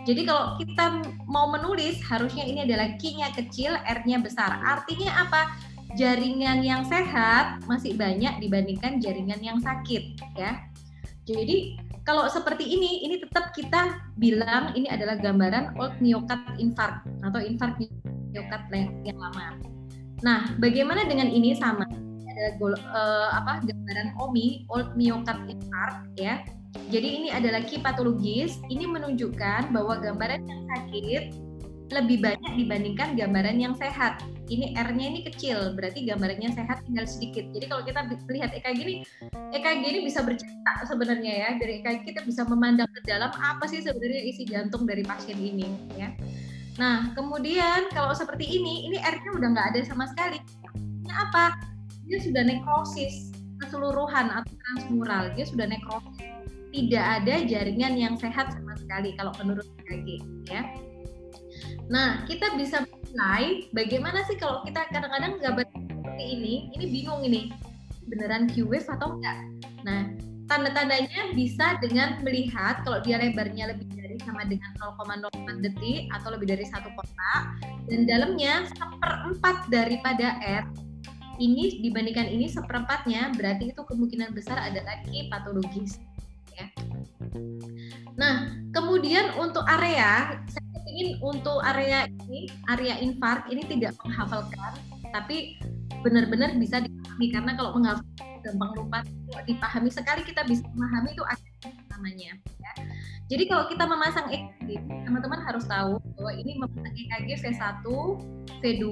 [0.09, 4.57] Jadi kalau kita mau menulis harusnya ini adalah Q-nya kecil, R-nya besar.
[4.65, 5.53] Artinya apa?
[6.01, 10.65] Jaringan yang sehat masih banyak dibandingkan jaringan yang sakit, ya.
[11.29, 17.40] Jadi kalau seperti ini, ini tetap kita bilang ini adalah gambaran old myocard infarct atau
[17.40, 17.81] infark
[18.29, 18.64] myocard
[19.09, 19.57] yang lama.
[20.21, 21.88] Nah, bagaimana dengan ini sama
[22.35, 26.45] ada uh, apa gambaran OMI old myocard infarct ya.
[26.93, 28.61] Jadi ini adalah key patologis.
[28.69, 31.25] Ini menunjukkan bahwa gambaran yang sakit
[31.92, 34.25] lebih banyak dibandingkan gambaran yang sehat.
[34.49, 37.49] Ini R-nya ini kecil, berarti gambarannya sehat tinggal sedikit.
[37.53, 38.01] Jadi kalau kita
[38.33, 38.94] lihat EKG ini,
[39.53, 41.49] EKG ini bisa bercerita sebenarnya ya.
[41.61, 45.68] Dari EKG kita bisa memandang ke dalam apa sih sebenarnya isi jantung dari pasien ini
[45.97, 46.12] ya.
[46.81, 50.40] Nah, kemudian kalau seperti ini, ini R-nya udah nggak ada sama sekali.
[51.05, 51.75] Ini apa?
[52.05, 53.33] dia sudah nekrosis
[53.64, 56.20] keseluruhan atau transmural, dia sudah nekrosis.
[56.75, 60.18] Tidak ada jaringan yang sehat sama sekali kalau menurut EKG
[60.51, 60.66] ya.
[61.88, 67.53] Nah, kita bisa mulai bagaimana sih kalau kita kadang-kadang gambar seperti ini, ini bingung ini
[68.09, 69.38] beneran Q-wave atau enggak.
[69.85, 70.12] Nah,
[70.49, 76.53] tanda-tandanya bisa dengan melihat kalau dia lebarnya lebih dari sama dengan 0,04 detik atau lebih
[76.53, 77.42] dari satu kotak
[77.88, 80.64] dan dalamnya seperempat daripada R
[81.42, 85.99] ini dibandingkan ini seperempatnya berarti itu kemungkinan besar adalah Q patologis
[86.55, 86.66] ya.
[88.14, 94.78] Nah, kemudian untuk area saya ingin untuk area ini, area infark ini tidak menghafalkan
[95.11, 95.59] tapi
[96.07, 98.07] benar-benar bisa dipahami karena kalau menghafal
[98.44, 98.98] gampang lupa
[99.48, 101.24] dipahami sekali kita bisa memahami itu
[101.90, 102.72] namanya ya.
[103.24, 107.87] Jadi kalau kita memasang EKG, teman-teman harus tahu bahwa ini memasang EKG V1,
[108.61, 108.85] V2,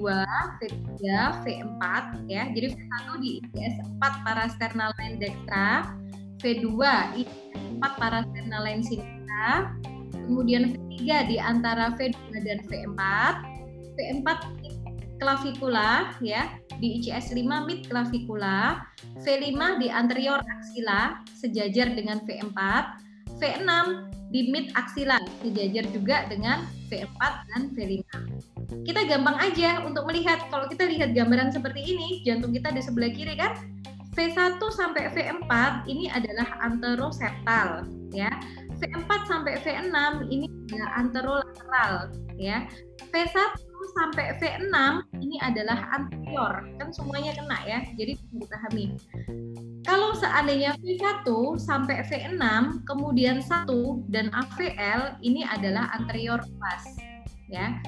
[0.57, 1.01] V3,
[1.45, 1.85] V4
[2.33, 2.49] ya.
[2.49, 5.93] Jadi V1 di ICS 4 parasternal line dextra,
[6.41, 6.69] V2
[7.21, 9.77] ICS 4 parasternal line sinistra,
[10.27, 13.01] kemudian V3 di antara V2 dan V4,
[13.99, 14.29] V4
[15.23, 18.83] klavikula ya di ICS 5 mid klavikula,
[19.23, 22.59] V5 di anterior aksila sejajar dengan V4,
[23.39, 23.71] V6
[24.33, 27.21] di mid aksila sejajar juga dengan V4
[27.53, 28.11] dan V5.
[28.83, 30.49] Kita gampang aja untuk melihat.
[30.49, 33.53] Kalau kita lihat gambaran seperti ini, jantung kita di sebelah kiri kan,
[34.13, 35.53] V1 sampai V4
[35.89, 38.29] ini adalah anteroseptal ya.
[38.83, 39.95] V4 sampai V6
[40.27, 41.95] ini adalah anterolateral
[42.35, 42.67] ya.
[43.15, 43.55] V1
[43.95, 44.75] sampai V6
[45.23, 48.97] ini adalah anterior, kan semuanya kena ya, jadi dipahami.
[49.87, 51.29] Kalau seandainya V1
[51.61, 52.43] sampai V6,
[52.89, 53.69] kemudian 1
[54.09, 56.83] dan AVL ini adalah anterior pas,
[57.53, 57.79] ya.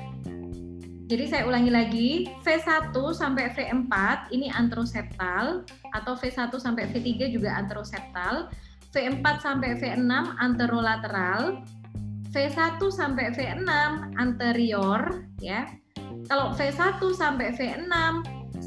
[1.04, 2.10] Jadi saya ulangi lagi,
[2.44, 3.92] V1 sampai V4
[4.32, 8.48] ini anteroseptal atau V1 sampai V3 juga anteroseptal,
[8.94, 10.06] V4 sampai V6
[10.38, 11.66] anterolateral,
[12.30, 13.66] V1 sampai V6
[14.22, 15.66] anterior ya.
[16.30, 17.90] Kalau V1 sampai V6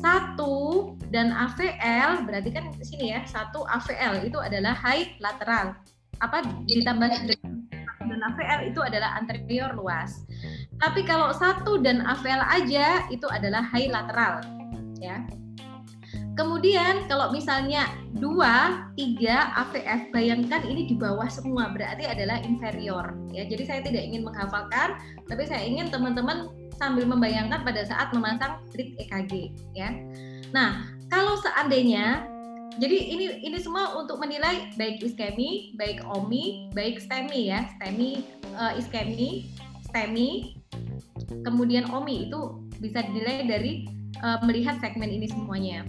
[0.03, 5.79] 1 dan AVL berarti kan di sini ya, 1 AVL itu adalah high lateral.
[6.19, 7.07] Apa ditambah
[8.03, 10.27] dan AVL itu adalah anterior luas.
[10.77, 14.43] Tapi kalau 1 dan AVL aja itu adalah high lateral
[14.99, 15.23] ya.
[16.37, 23.17] Kemudian kalau misalnya 2, 3 AVF, bayangkan ini di bawah semua, berarti adalah inferior.
[23.33, 28.61] Ya, jadi saya tidak ingin menghafalkan, tapi saya ingin teman-teman sambil membayangkan pada saat memasang
[28.69, 29.49] strip EKG.
[29.73, 29.97] Ya.
[30.53, 32.29] Nah, kalau seandainya,
[32.77, 38.21] jadi ini ini semua untuk menilai baik iskemi, baik omi, baik STEMI ya, STEMI,
[38.53, 39.49] uh, iskemi,
[39.89, 40.53] STEMI,
[41.41, 43.89] kemudian omi itu bisa dinilai dari
[44.21, 45.81] uh, melihat segmen ini semuanya.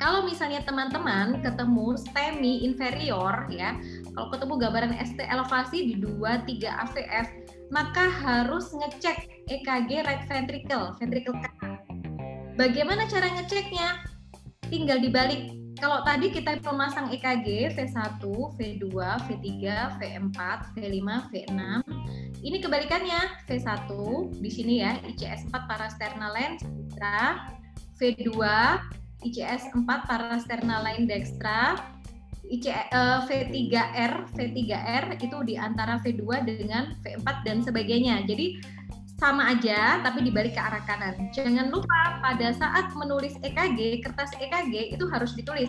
[0.00, 3.76] Kalau misalnya teman-teman ketemu STEMI inferior ya,
[4.16, 7.26] kalau ketemu gambaran ST elevasi di 2 3 AVF,
[7.68, 11.84] maka harus ngecek EKG right ventricle, ventricle kanan.
[12.56, 14.00] Bagaimana cara ngeceknya?
[14.72, 15.52] Tinggal dibalik.
[15.76, 18.20] Kalau tadi kita memasang EKG V1,
[18.56, 19.48] V2, V3,
[20.00, 20.38] V4,
[20.76, 21.60] V5, V6,
[22.40, 23.88] ini kebalikannya V1
[24.40, 26.64] di sini ya ICS 4 parasternal lens,
[28.00, 28.32] V2
[29.20, 31.76] ICS 4 parasternal line dextra,
[32.50, 38.26] IC, uh, V3R, V3R itu di antara V2 dengan V4 dan sebagainya.
[38.26, 38.58] Jadi
[39.20, 41.28] sama aja tapi dibalik ke arah kanan.
[41.30, 45.68] Jangan lupa pada saat menulis EKG, kertas EKG itu harus ditulis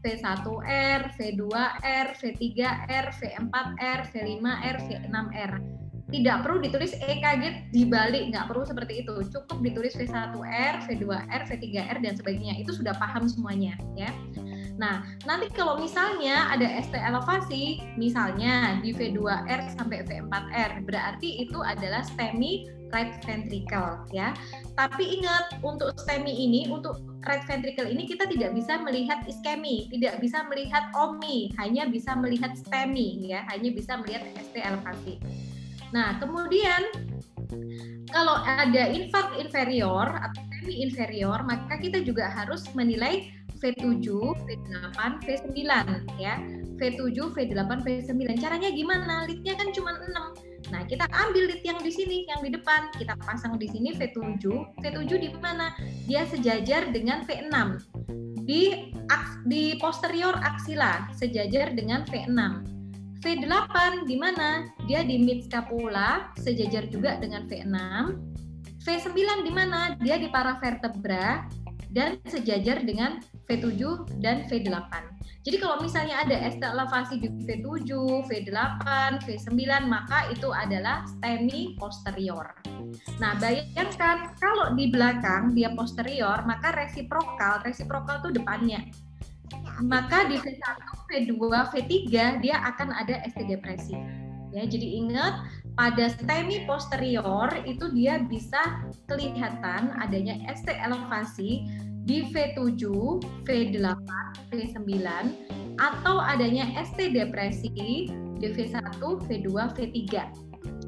[0.00, 5.83] V1R, V2R, V3R, V4R, V5R, V6R
[6.14, 9.26] tidak perlu ditulis EKG dibalik, nggak perlu seperti itu.
[9.34, 12.54] Cukup ditulis V1R, V2R, V3R dan sebagainya.
[12.62, 14.14] Itu sudah paham semuanya, ya.
[14.74, 22.02] Nah, nanti kalau misalnya ada ST elevasi, misalnya di V2R sampai V4R, berarti itu adalah
[22.02, 24.34] STEMI right ventricle ya.
[24.78, 30.18] Tapi ingat untuk STEMI ini, untuk right ventricle ini kita tidak bisa melihat iskemi, tidak
[30.18, 35.22] bisa melihat OMI, hanya bisa melihat STEMI ya, hanya bisa melihat ST elevasi.
[35.94, 36.90] Nah, kemudian
[38.10, 43.30] kalau ada infark inferior atau semi inferior, maka kita juga harus menilai
[43.62, 44.02] V7,
[44.44, 45.62] V8, V9
[46.18, 46.42] ya.
[46.74, 48.20] V7, V8, V9.
[48.42, 49.24] Caranya gimana?
[49.30, 50.74] Leadnya kan cuma 6.
[50.74, 52.90] Nah, kita ambil lead yang di sini, yang di depan.
[52.98, 54.42] Kita pasang di sini V7.
[54.82, 55.70] V7 di mana?
[56.10, 57.54] Dia sejajar dengan V6.
[58.44, 58.92] Di
[59.48, 62.74] di posterior aksila sejajar dengan V6
[63.24, 64.68] V8 di mana?
[64.84, 67.72] Dia di mid scapula, sejajar juga dengan V6.
[68.84, 69.96] V9 di mana?
[69.96, 71.48] Dia di paravertebra,
[71.94, 74.92] dan sejajar dengan V7 dan V8.
[75.46, 77.88] Jadi kalau misalnya ada elevasi di V7,
[78.26, 78.84] V8,
[79.22, 82.50] V9, maka itu adalah STEMI posterior.
[83.22, 88.90] Nah, bayangkan kalau di belakang dia posterior, maka resiprokal, resiprokal itu depannya.
[89.82, 90.78] Maka di V1,
[91.10, 91.34] V2,
[91.74, 91.90] V3
[92.38, 93.98] dia akan ada ST depresi.
[94.54, 101.66] Ya, jadi ingat pada STEMI posterior itu dia bisa kelihatan adanya ST elevasi
[102.06, 102.86] di V7,
[103.42, 104.10] V8,
[104.54, 104.86] V9
[105.82, 107.74] atau adanya ST depresi
[108.38, 109.98] di V1, V2, V3.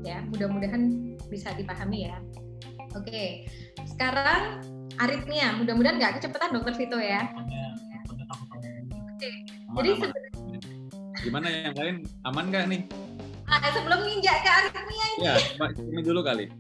[0.07, 2.23] Ya, mudah-mudahan bisa dipahami ya.
[2.95, 3.51] Oke,
[3.83, 4.63] sekarang
[5.03, 5.59] aritmia.
[5.59, 7.29] Mudah-mudahan nggak kecepatan dokter Vito ya.
[9.77, 10.31] Jadi sebenarnya
[11.21, 11.97] gimana yang lain?
[12.25, 12.83] Aman nggak nih?
[13.47, 15.23] Ah, sebelum nginjak ke aritmia ini.
[15.23, 15.35] Ya,
[15.79, 16.51] ini dulu kali.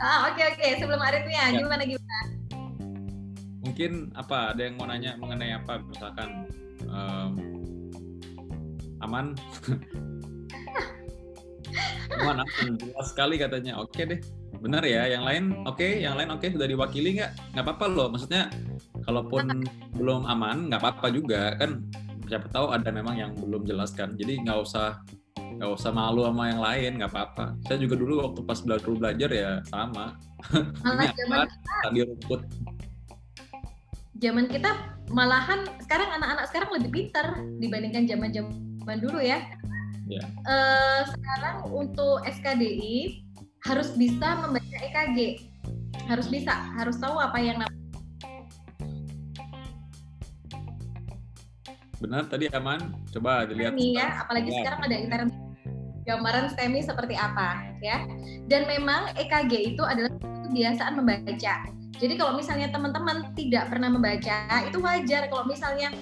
[0.00, 0.70] Ah, oke okay, oke, okay.
[0.80, 1.60] sebelum aritmia, ya.
[1.60, 2.40] gimana gimana?
[3.80, 5.80] mungkin apa ada yang mau nanya mengenai apa?
[5.80, 6.28] Misalkan
[6.84, 7.32] um,
[9.00, 9.32] aman?
[12.20, 12.76] Aman aman.
[12.76, 13.80] Jelas sekali katanya.
[13.80, 14.20] Oke deh.
[14.60, 15.44] Benar ya yang lain?
[15.64, 16.44] Oke okay, yang lain oke.
[16.44, 17.56] Okay, sudah diwakili nggak?
[17.56, 18.12] Nggak apa-apa loh.
[18.12, 18.52] Maksudnya
[19.06, 19.64] kalaupun
[19.96, 21.80] belum aman nggak apa-apa juga kan
[22.30, 25.02] siapa tahu ada memang yang belum jelas kan jadi nggak usah
[25.34, 29.30] nggak usah malu sama yang lain nggak apa-apa saya juga dulu waktu pas belajar belajar
[29.34, 30.14] ya sama
[30.54, 31.50] ini apa
[31.84, 32.40] tadi rumput
[34.20, 34.70] zaman kita
[35.10, 37.26] malahan sekarang anak-anak sekarang lebih pintar
[37.58, 39.42] dibandingkan zaman-zaman dulu ya.
[40.06, 40.22] Yeah.
[40.22, 40.24] Ya.
[40.46, 43.24] Uh, sekarang untuk SKDI
[43.66, 45.18] harus bisa membaca EKG,
[46.08, 47.58] harus bisa, harus tahu apa yang
[52.00, 52.96] Benar tadi aman.
[53.12, 53.76] Coba dilihat.
[53.76, 54.56] Ya, apalagi ya.
[54.64, 55.30] sekarang ada internet
[56.08, 58.02] gambaran STEMI seperti apa ya.
[58.48, 60.10] Dan memang EKG itu adalah
[60.48, 61.54] kebiasaan membaca
[62.00, 65.92] jadi kalau misalnya teman-teman tidak pernah membaca, itu wajar kalau misalnya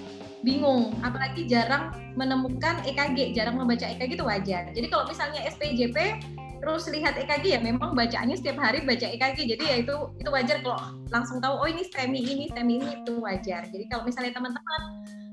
[0.47, 4.71] bingung, apalagi jarang menemukan EKG, jarang membaca EKG itu wajar.
[4.71, 6.23] Jadi kalau misalnya SPJP
[6.63, 10.59] terus lihat EKG ya memang bacaannya setiap hari baca EKG jadi ya itu itu wajar
[10.59, 10.75] kalau
[11.07, 14.81] langsung tahu oh ini STEMI ini STEMI ini itu wajar jadi kalau misalnya teman-teman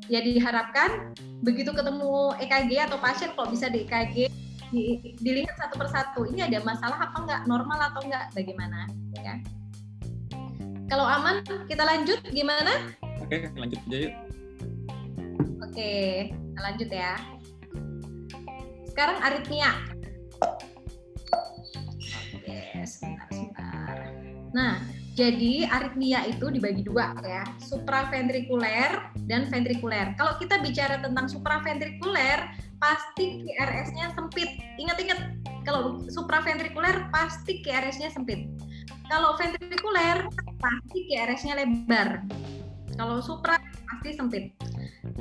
[0.07, 4.31] ya diharapkan begitu ketemu EKG atau pasien kalau bisa di EKG
[4.75, 9.39] di, dilihat satu persatu ini ada masalah apa enggak normal atau enggak bagaimana ya
[10.87, 12.95] kalau aman, kita lanjut gimana?
[13.19, 14.15] Oke, lanjut aja yuk.
[15.67, 15.95] Oke,
[16.31, 17.19] kita lanjut ya.
[18.87, 19.75] Sekarang aritmia.
[22.39, 23.97] Oke, sebentar, sebentar.
[24.55, 24.79] Nah,
[25.17, 30.13] jadi aritmia itu dibagi dua ya, supraventrikuler dan ventrikuler.
[30.21, 34.61] Kalau kita bicara tentang supraventrikuler, pasti QRS-nya sempit.
[34.77, 38.45] Ingat-ingat, kalau supraventrikuler pasti QRS-nya sempit.
[39.09, 40.29] Kalau ventrikuler
[40.61, 42.21] pasti QRS-nya lebar.
[42.97, 44.45] Kalau supra pasti sempit.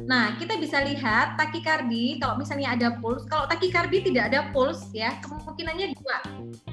[0.07, 3.27] Nah, kita bisa lihat takikardi kalau misalnya ada puls.
[3.27, 6.17] Kalau takikardi tidak ada puls ya, kemungkinannya dua.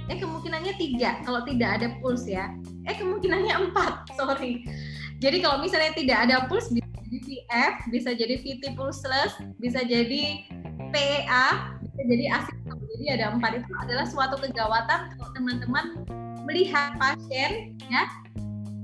[0.09, 1.21] Eh kemungkinannya tiga.
[1.27, 2.55] Kalau tidak ada puls ya.
[2.87, 4.07] Eh kemungkinannya empat.
[4.19, 4.63] Sorry.
[5.23, 10.43] Jadi kalau misalnya tidak ada puls bisa jadi VF, bisa jadi VT pulseless, bisa jadi
[10.91, 11.47] PEA,
[11.79, 12.57] bisa jadi asik.
[13.03, 16.07] Jadi ada empat itu adalah suatu kegawatan kalau teman-teman
[16.47, 18.07] melihat pasien ya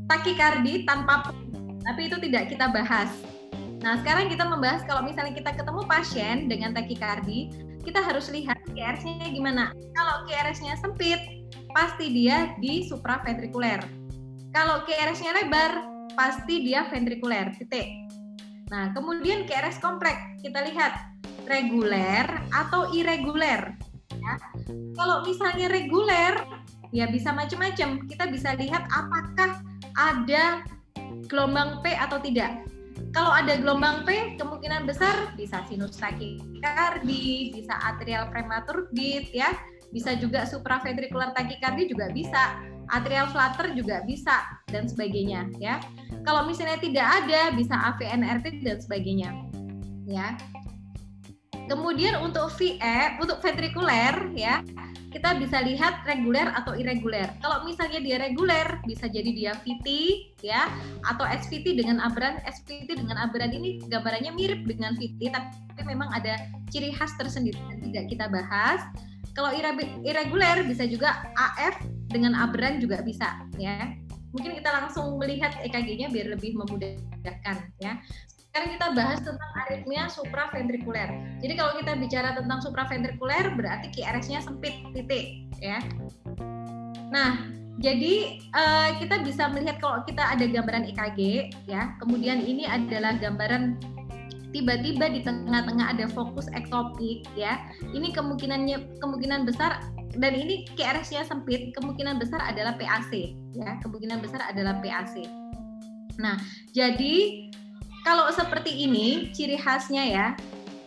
[0.09, 1.31] takikardi tanpa
[1.89, 3.09] tapi itu tidak kita bahas.
[3.81, 7.49] Nah, sekarang kita membahas kalau misalnya kita ketemu pasien dengan takikardi,
[7.81, 9.73] kita harus lihat QRS-nya gimana.
[9.97, 11.17] Kalau QRS-nya sempit,
[11.73, 13.81] pasti dia di supraventrikuler.
[14.53, 17.55] Kalau QRS-nya lebar, pasti dia ventrikuler.
[17.57, 17.89] Titik.
[18.69, 21.17] Nah, kemudian QRS kompleks, kita lihat
[21.49, 23.73] reguler atau irreguler.
[24.13, 24.35] Ya.
[24.93, 26.37] Kalau misalnya reguler,
[26.93, 28.05] ya bisa macam-macam.
[28.05, 29.65] Kita bisa lihat apakah
[29.97, 30.61] ada
[31.29, 32.65] gelombang P atau tidak.
[33.15, 39.55] Kalau ada gelombang P, kemungkinan besar bisa sinus takikardi, bisa atrial prematur beat ya,
[39.95, 42.61] bisa juga supraventrikular takikardi juga bisa,
[42.93, 45.81] atrial flutter juga bisa dan sebagainya ya.
[46.25, 49.31] Kalau misalnya tidak ada, bisa AVNRT dan sebagainya.
[50.09, 50.37] Ya.
[51.69, 54.65] Kemudian untuk VE, untuk ventrikuler ya,
[55.09, 57.33] kita bisa lihat reguler atau irreguler.
[57.41, 59.87] Kalau misalnya dia reguler, bisa jadi dia VT
[60.45, 60.69] ya
[61.09, 62.41] atau SVT dengan aberan.
[62.45, 66.37] SVT dengan aberan ini gambarannya mirip dengan VT tapi memang ada
[66.69, 68.85] ciri khas tersendiri yang tidak kita bahas.
[69.33, 69.55] Kalau
[70.05, 71.79] irreguler bisa juga AF
[72.11, 73.97] dengan aberan juga bisa ya.
[74.37, 77.97] Mungkin kita langsung melihat EKG-nya biar lebih memudahkan ya.
[78.59, 81.07] Sekarang kita bahas tentang aritmia supraventrikuler.
[81.39, 85.79] Jadi kalau kita bicara tentang supraventrikuler berarti QRS-nya sempit titik ya.
[87.15, 87.39] Nah,
[87.79, 93.79] jadi uh, kita bisa melihat kalau kita ada gambaran EKG ya, kemudian ini adalah gambaran
[94.51, 97.63] tiba-tiba di tengah-tengah ada fokus ektopik ya.
[97.95, 99.87] Ini kemungkinannya kemungkinan besar
[100.19, 105.47] dan ini KRS-nya sempit, kemungkinan besar adalah PAC ya, kemungkinan besar adalah PAC.
[106.19, 106.35] Nah,
[106.75, 107.47] jadi
[108.09, 110.27] kalau seperti ini ciri khasnya ya,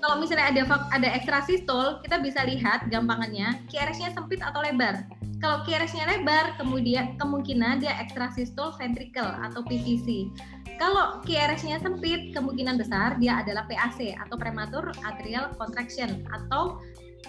[0.01, 5.05] kalau misalnya ada ada ekstrasistol, kita bisa lihat gampangannya KRS-nya sempit atau lebar.
[5.37, 10.33] Kalau QRS-nya lebar, kemudian kemungkinan dia ekstrasistol ventricle atau PVC.
[10.81, 16.81] Kalau QRS-nya sempit, kemungkinan besar dia adalah PAC atau prematur atrial contraction atau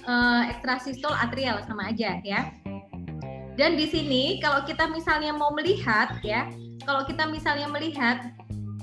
[0.08, 2.48] uh, ekstrasistol atrial sama aja ya.
[3.60, 6.48] Dan di sini kalau kita misalnya mau melihat ya,
[6.88, 8.32] kalau kita misalnya melihat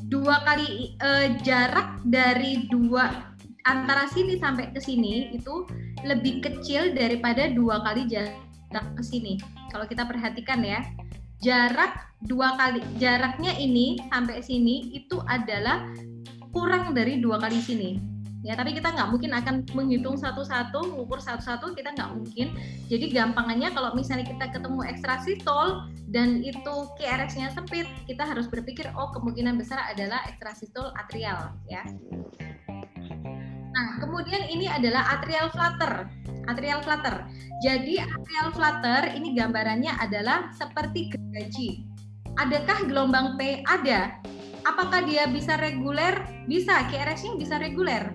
[0.10, 3.30] dua kali uh, jarak dari dua
[3.70, 5.70] antara sini sampai ke sini itu
[6.02, 9.38] lebih kecil daripada dua kali jarak ke sini.
[9.70, 10.82] Kalau kita perhatikan ya,
[11.46, 15.86] jarak dua kali jaraknya ini sampai sini itu adalah
[16.50, 18.19] kurang dari dua kali sini.
[18.40, 22.56] Ya, tapi kita nggak mungkin akan menghitung satu-satu, mengukur satu-satu, kita nggak mungkin.
[22.88, 29.12] Jadi gampangannya kalau misalnya kita ketemu ekstrasistol dan itu KRX-nya sempit, kita harus berpikir, oh
[29.12, 31.84] kemungkinan besar adalah ekstrasistol atrial, ya.
[33.70, 36.08] Nah, kemudian ini adalah atrial flutter
[36.50, 37.30] atrial flutter.
[37.62, 41.86] Jadi atrial flutter ini gambarannya adalah seperti gergaji.
[42.42, 43.62] Adakah gelombang P?
[43.70, 44.18] Ada.
[44.66, 46.26] Apakah dia bisa reguler?
[46.50, 46.90] Bisa.
[46.90, 48.10] KRS-nya bisa reguler.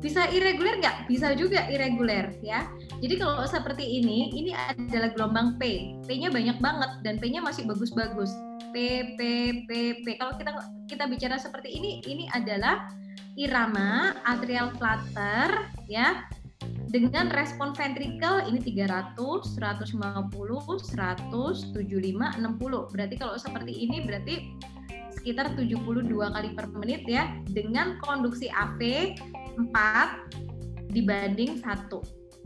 [0.00, 1.06] Bisa irreguler nggak?
[1.12, 2.64] Bisa juga irreguler ya.
[3.04, 5.92] Jadi kalau seperti ini, ini adalah gelombang P.
[6.08, 8.32] P-nya banyak banget dan P-nya masih bagus-bagus.
[8.72, 8.76] P,
[9.16, 9.20] P,
[9.68, 9.70] P,
[10.00, 10.06] P.
[10.16, 10.56] Kalau kita
[10.88, 12.88] kita bicara seperti ini, ini adalah
[13.36, 16.24] irama atrial flutter ya
[16.90, 22.92] dengan respon ventrikel ini 300, 150, 100, 75, 60.
[22.92, 24.58] Berarti kalau seperti ini berarti
[25.14, 29.12] sekitar 72 kali per menit ya dengan konduksi AV
[29.68, 31.88] 4 dibanding 1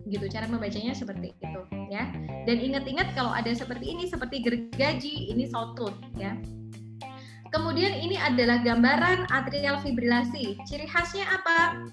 [0.04, 2.12] gitu cara membacanya seperti itu ya
[2.44, 6.36] dan ingat-ingat kalau ada seperti ini seperti gergaji ini sawtooth ya
[7.48, 11.88] kemudian ini adalah gambaran atrial fibrilasi ciri khasnya apa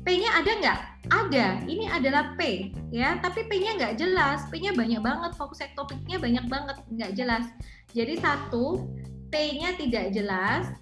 [0.00, 0.80] P-nya ada nggak?
[1.12, 1.46] Ada.
[1.68, 3.20] Ini adalah P, ya.
[3.20, 4.48] Tapi P-nya nggak jelas.
[4.48, 5.36] P-nya banyak banget.
[5.36, 7.44] Fokus ektopiknya banyak banget, nggak jelas.
[7.92, 8.88] Jadi satu,
[9.28, 10.72] P-nya tidak jelas.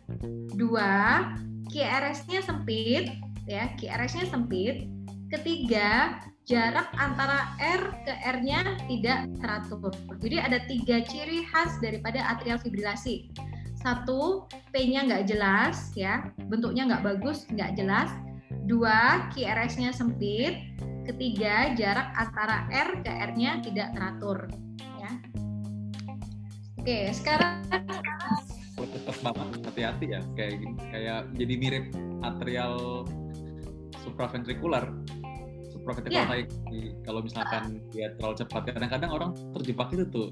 [0.54, 1.26] Dua,
[1.68, 3.10] QRS-nya sempit,
[3.49, 3.72] ya.
[3.80, 4.86] QRS-nya sempit.
[5.32, 9.92] Ketiga, jarak antara R ke R-nya tidak teratur.
[10.20, 13.28] Jadi ada tiga ciri khas daripada atrial fibrilasi.
[13.80, 14.44] Satu,
[14.74, 18.11] P-nya nggak jelas, ya, bentuknya nggak bagus, nggak jelas
[18.68, 20.76] Dua, QRS-nya sempit.
[21.09, 24.44] Ketiga, jarak antara R ke R-nya tidak teratur.
[25.01, 25.11] Ya.
[26.76, 27.64] Oke, sekarang
[28.78, 30.55] tetap banget hati-hati ya kayak
[30.92, 31.86] kayak jadi mirip
[32.22, 33.05] atrial
[34.09, 34.88] supraventrikular
[35.68, 36.92] supraventrikular yeah.
[37.04, 40.28] kalau misalkan dia terlalu cepat kadang-kadang orang terjebak itu tuh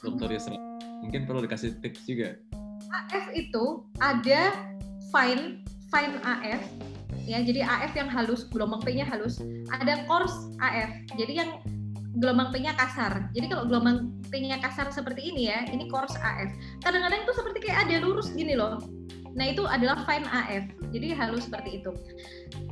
[0.00, 0.56] dokter Yusra
[1.04, 2.40] mungkin perlu dikasih tips juga.
[3.12, 4.54] AF itu ada
[5.12, 5.60] fine
[5.92, 6.62] fine AF
[7.28, 7.44] ya.
[7.44, 9.42] Jadi AF yang halus gelombang P-nya halus.
[9.68, 10.90] Ada coarse AF
[11.20, 11.50] jadi yang
[12.16, 13.28] gelombang P-nya kasar.
[13.36, 16.50] Jadi kalau gelombang P-nya kasar seperti ini ya ini coarse AF
[16.82, 18.82] kadang-kadang itu seperti kayak ada lurus gini loh
[19.36, 21.92] nah itu adalah fine AF jadi halus seperti itu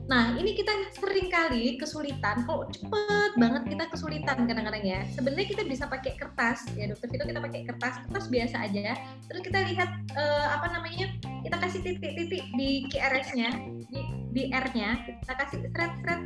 [0.04, 5.00] Nah, ini kita sering kali kesulitan, kalau cepet banget kita kesulitan kadang-kadang ya.
[5.16, 9.00] Sebenarnya kita bisa pakai kertas, ya dokter Vito kita pakai kertas, kertas biasa aja.
[9.32, 11.08] Terus kita lihat uh, apa namanya,
[11.40, 13.48] kita kasih titik-titik di QRS-nya,
[13.88, 14.00] di,
[14.36, 16.22] di R-nya, kita kasih thread-thread,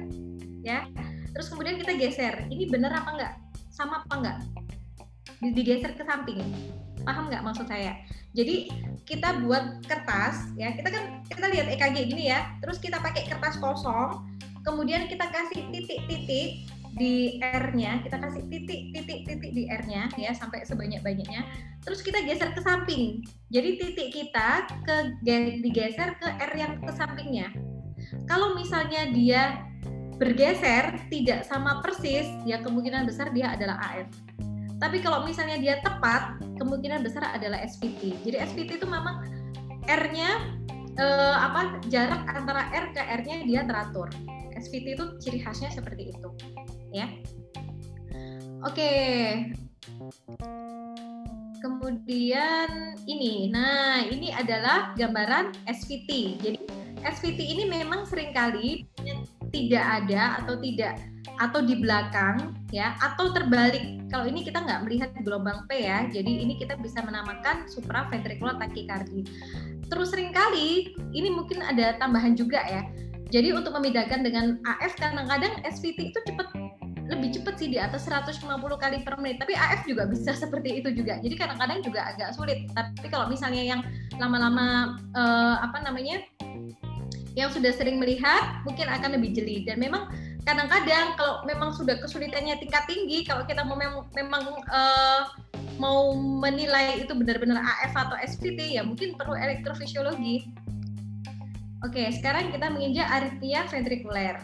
[0.66, 0.82] ya.
[1.30, 3.34] Terus kemudian kita geser, ini benar apa enggak?
[3.70, 4.38] Sama apa enggak?
[5.54, 6.42] Digeser ke samping.
[7.08, 7.96] Paham nggak maksud saya?
[8.36, 8.68] Jadi
[9.08, 13.56] kita buat kertas ya, kita kan kita lihat EKG gini ya, terus kita pakai kertas
[13.56, 14.28] kosong,
[14.60, 16.68] kemudian kita kasih titik-titik
[17.00, 21.48] di R-nya, kita kasih titik-titik-titik di R-nya ya sampai sebanyak-banyaknya.
[21.80, 23.24] Terus kita geser ke samping.
[23.48, 25.24] Jadi titik kita ke
[25.64, 27.48] digeser ke R yang ke sampingnya.
[28.28, 29.64] Kalau misalnya dia
[30.20, 34.27] bergeser tidak sama persis, ya kemungkinan besar dia adalah AF.
[34.78, 38.22] Tapi kalau misalnya dia tepat, kemungkinan besar adalah SVT.
[38.22, 39.26] Jadi SVT itu memang
[39.90, 40.30] R-nya
[40.98, 44.06] eh, apa jarak antara R ke R-nya dia teratur.
[44.58, 46.28] SVT itu ciri khasnya seperti itu,
[46.90, 47.06] ya.
[48.66, 48.90] Oke.
[51.58, 56.38] Kemudian ini, nah ini adalah gambaran SVT.
[56.42, 56.58] Jadi
[57.02, 58.86] SVT ini memang sering kali
[59.54, 60.98] tidak ada atau tidak
[61.38, 63.98] atau di belakang ya atau terbalik.
[64.10, 69.24] Kalau ini kita nggak melihat gelombang P ya, jadi ini kita bisa menamakan supraventricular tachycardia.
[69.88, 72.82] Terus sering kali ini mungkin ada tambahan juga ya.
[73.28, 76.48] Jadi untuk membedakan dengan AF kadang-kadang SVT itu cepat
[77.08, 78.44] lebih cepat sih di atas 150
[78.76, 79.40] kali per menit.
[79.40, 81.20] Tapi AF juga bisa seperti itu juga.
[81.20, 82.68] Jadi kadang-kadang juga agak sulit.
[82.72, 83.80] Tapi kalau misalnya yang
[84.16, 86.24] lama-lama uh, apa namanya
[87.36, 90.10] yang sudah sering melihat mungkin akan lebih jeli dan memang
[90.48, 95.28] kadang-kadang kalau memang sudah kesulitannya tingkat tinggi kalau kita mau memang, memang uh,
[95.76, 100.48] mau menilai itu benar-benar AF atau SVT ya mungkin perlu elektrofisiologi.
[101.84, 104.40] Oke, sekarang kita menginjak aritmia ventrikuler.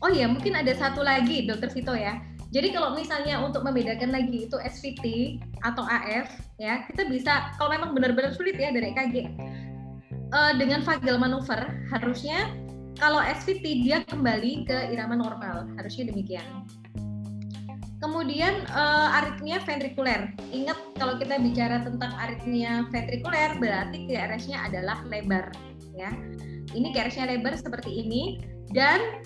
[0.00, 2.24] Oh ya, mungkin ada satu lagi, Dokter Vito ya.
[2.48, 7.92] Jadi kalau misalnya untuk membedakan lagi itu SVT atau AF, ya kita bisa kalau memang
[7.92, 9.28] benar-benar sulit ya dari EKG
[10.32, 12.48] uh, dengan vagal manuver harusnya
[12.98, 16.66] kalau SVT dia kembali ke irama normal, harusnya demikian.
[18.00, 20.32] Kemudian uh, aritmia ventrikuler.
[20.48, 25.52] Ingat kalau kita bicara tentang aritmia ventrikuler berarti QRS-nya adalah lebar
[25.92, 26.08] ya.
[26.72, 28.40] Ini QRS-nya lebar seperti ini
[28.72, 29.20] dan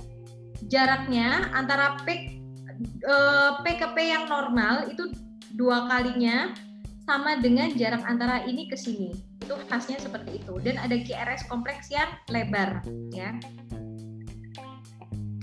[0.67, 2.41] jaraknya antara P,
[3.07, 5.07] uh, P yang normal itu
[5.55, 6.51] dua kalinya
[7.05, 9.13] sama dengan jarak antara ini ke sini.
[9.45, 10.57] Itu khasnya seperti itu.
[10.61, 12.81] Dan ada QRS kompleks yang lebar,
[13.13, 13.37] ya.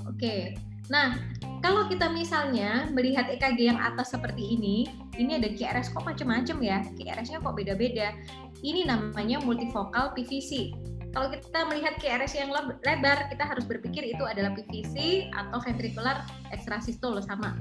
[0.10, 0.58] Oke.
[0.90, 1.16] Nah,
[1.62, 4.90] kalau kita misalnya melihat EKG yang atas seperti ini,
[5.22, 6.78] ini ada QRS kok macam-macam ya.
[6.98, 8.18] QRS-nya kok beda-beda.
[8.66, 10.74] Ini namanya multifocal PVC.
[11.12, 16.24] Kalau kita melihat QRS yang lebar, kita harus berpikir itu adalah PVC atau ventricular
[16.56, 17.60] extrasystole sama.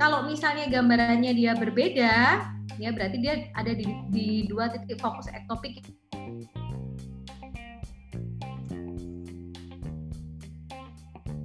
[0.00, 2.16] Kalau misalnya gambarannya dia berbeda,
[2.80, 5.84] ya berarti dia ada di, di dua titik fokus ektopik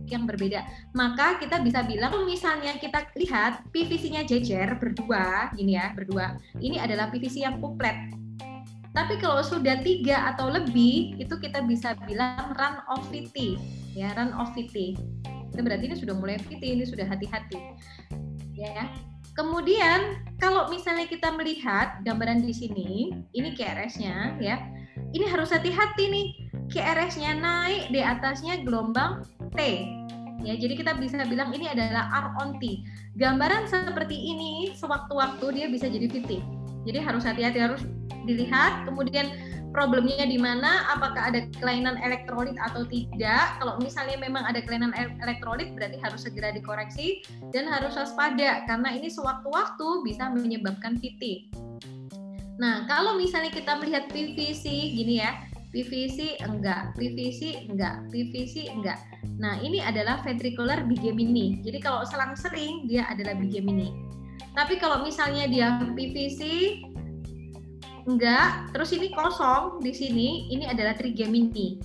[0.08, 0.64] yang berbeda.
[0.95, 6.39] Maka kita bisa bilang misalnya kita lihat PVC-nya jejer berdua, gini ya, berdua.
[6.60, 8.20] Ini adalah PVC yang kuplet.
[8.92, 13.56] Tapi kalau sudah tiga atau lebih, itu kita bisa bilang run of VT,
[13.96, 15.00] ya run of VT.
[15.52, 17.60] Itu berarti ini sudah mulai VT, ini sudah hati-hati,
[18.52, 18.92] ya.
[19.32, 24.60] Kemudian kalau misalnya kita melihat gambaran di sini, ini KRS-nya, ya,
[25.16, 26.28] ini harus hati-hati nih.
[26.72, 29.24] KRS-nya naik di atasnya gelombang
[29.56, 29.88] T.
[30.42, 32.84] Ya, jadi kita bisa bilang ini adalah R on T.
[33.16, 36.61] Gambaran seperti ini sewaktu-waktu dia bisa jadi VT.
[36.88, 37.82] Jadi harus hati-hati harus
[38.25, 39.34] dilihat, kemudian
[39.71, 43.57] problemnya di mana, apakah ada kelainan elektrolit atau tidak.
[43.57, 44.91] Kalau misalnya memang ada kelainan
[45.23, 47.23] elektrolit, berarti harus segera dikoreksi
[47.55, 51.49] dan harus waspada karena ini sewaktu-waktu bisa menyebabkan VT.
[52.61, 55.34] Nah, kalau misalnya kita melihat PVC gini ya,
[55.71, 58.99] PVC enggak, PVC enggak, PVC enggak.
[59.39, 61.63] Nah, ini adalah ventricular bigemini.
[61.63, 64.11] Jadi kalau selang sering dia adalah bigemini.
[64.52, 66.41] Tapi kalau misalnya dia PVC
[68.10, 71.80] enggak, terus ini kosong di sini, ini adalah trigemini.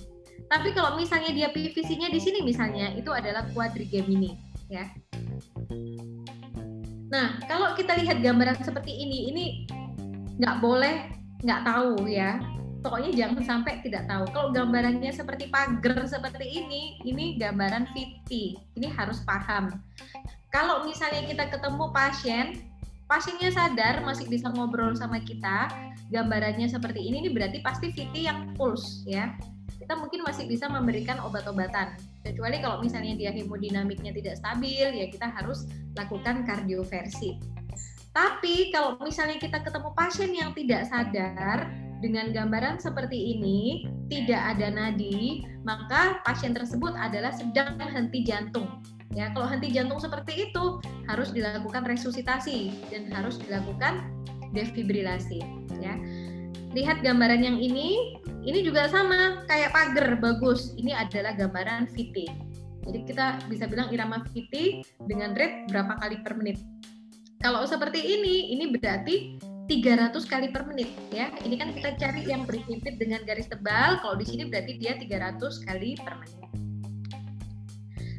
[0.47, 4.31] Tapi kalau misalnya dia PVC-nya di sini misalnya, itu adalah quadrigemini,
[4.71, 4.87] ya.
[7.07, 9.45] Nah, kalau kita lihat gambaran seperti ini, ini
[10.39, 11.11] nggak boleh
[11.43, 12.39] nggak tahu ya.
[12.83, 14.23] Pokoknya jangan sampai tidak tahu.
[14.31, 18.55] Kalau gambarannya seperti pagar seperti ini, ini gambaran VT.
[18.79, 19.73] Ini harus paham.
[20.51, 22.45] Kalau misalnya kita ketemu pasien,
[23.07, 25.67] pasiennya sadar masih bisa ngobrol sama kita,
[26.11, 29.35] gambarannya seperti ini, ini berarti pasti VT yang pulse ya.
[29.77, 31.95] Kita mungkin masih bisa memberikan obat-obatan.
[32.25, 37.39] Kecuali kalau misalnya dia hemodinamiknya tidak stabil, ya kita harus lakukan kardioversi.
[38.11, 44.69] Tapi kalau misalnya kita ketemu pasien yang tidak sadar, dengan gambaran seperti ini, tidak ada
[44.69, 48.69] nadi, maka pasien tersebut adalah sedang henti jantung.
[49.15, 54.03] Ya, kalau henti jantung seperti itu harus dilakukan resusitasi dan harus dilakukan
[54.51, 55.41] defibrilasi.
[55.79, 55.95] Ya,
[56.75, 60.75] lihat gambaran yang ini, ini juga sama kayak pagar bagus.
[60.75, 62.27] Ini adalah gambaran VT.
[62.87, 66.59] Jadi kita bisa bilang irama VT dengan rate berapa kali per menit.
[67.43, 69.37] Kalau seperti ini, ini berarti
[69.67, 71.27] 300 kali per menit ya.
[71.43, 73.99] Ini kan kita cari yang berhimpit dengan garis tebal.
[73.99, 76.66] Kalau di sini berarti dia 300 kali per menit.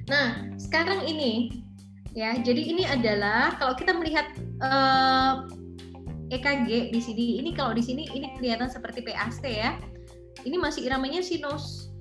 [0.08, 1.64] Nah, sekarang ini
[2.16, 4.32] ya, jadi ini adalah kalau kita melihat
[4.64, 5.44] uh,
[6.32, 9.76] eh, EKG di sini, ini kalau di sini ini kelihatan seperti PAC ya.
[10.44, 11.92] Ini masih iramanya sinus.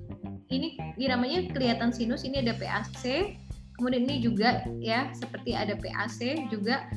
[0.48, 3.36] Ini iramanya kelihatan sinus, ini ada PAC.
[3.76, 6.88] Kemudian ini juga ya seperti ada PAC juga.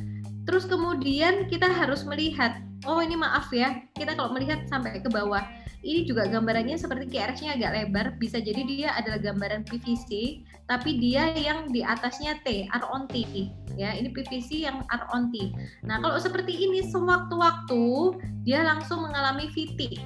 [0.48, 5.44] Terus kemudian kita harus melihat, oh ini maaf ya, kita kalau melihat sampai ke bawah.
[5.82, 11.34] Ini juga gambarannya seperti QRS-nya agak lebar, bisa jadi dia adalah gambaran PVC, tapi dia
[11.34, 13.26] yang di atasnya T, R on T.
[13.74, 15.50] Ya, ini PVC yang R on T.
[15.82, 17.84] Nah, kalau seperti ini sewaktu-waktu
[18.46, 19.98] dia langsung mengalami VT.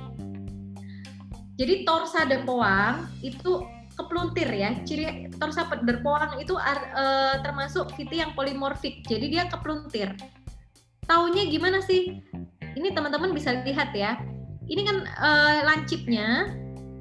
[1.59, 3.63] Jadi torsa depoang itu
[3.99, 4.79] kepluntir ya.
[4.87, 9.03] Ciri torsa derpoang itu uh, termasuk VT yang polimorfik.
[9.07, 10.15] Jadi dia kepluntir.
[11.03, 12.23] Taunya gimana sih?
[12.75, 14.19] Ini teman-teman bisa lihat ya
[14.69, 16.53] ini kan uh, lancipnya.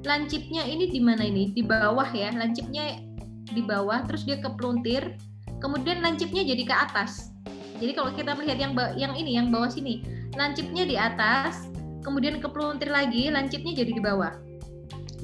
[0.05, 1.49] Lancipnya ini di mana ini?
[1.49, 2.29] Di bawah ya.
[2.33, 3.01] Lancipnya
[3.49, 5.17] di bawah terus dia kepluntir.
[5.57, 7.33] Kemudian lancipnya jadi ke atas.
[7.81, 10.05] Jadi kalau kita melihat yang yang ini yang bawah sini.
[10.37, 11.65] Lancipnya di atas
[12.05, 14.37] kemudian kepluntir lagi lancipnya jadi di bawah.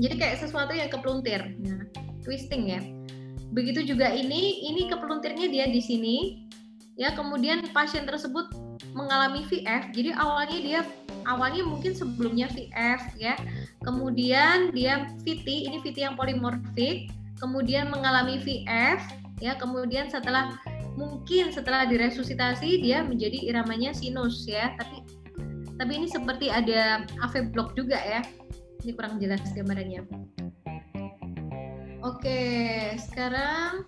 [0.02, 1.46] Jadi kayak sesuatu yang kepluntir.
[1.62, 1.86] Nah,
[2.26, 2.82] twisting ya.
[3.54, 6.18] Begitu juga ini ini kepluntirnya dia di sini.
[6.98, 8.50] Ya kemudian pasien tersebut
[8.92, 10.82] mengalami VF jadi awalnya dia
[11.26, 13.36] awalnya mungkin sebelumnya VF ya.
[13.82, 17.12] Kemudian dia VT ini VT yang polimorfik.
[17.38, 19.02] Kemudian mengalami VF
[19.42, 19.58] ya.
[19.58, 20.58] Kemudian setelah
[20.94, 24.74] mungkin setelah diresusitasi dia menjadi iramanya sinus ya.
[24.78, 25.04] Tapi
[25.76, 28.22] tapi ini seperti ada AV block juga ya.
[28.86, 30.06] Ini kurang jelas gambarannya.
[32.02, 32.42] Oke
[32.98, 33.86] sekarang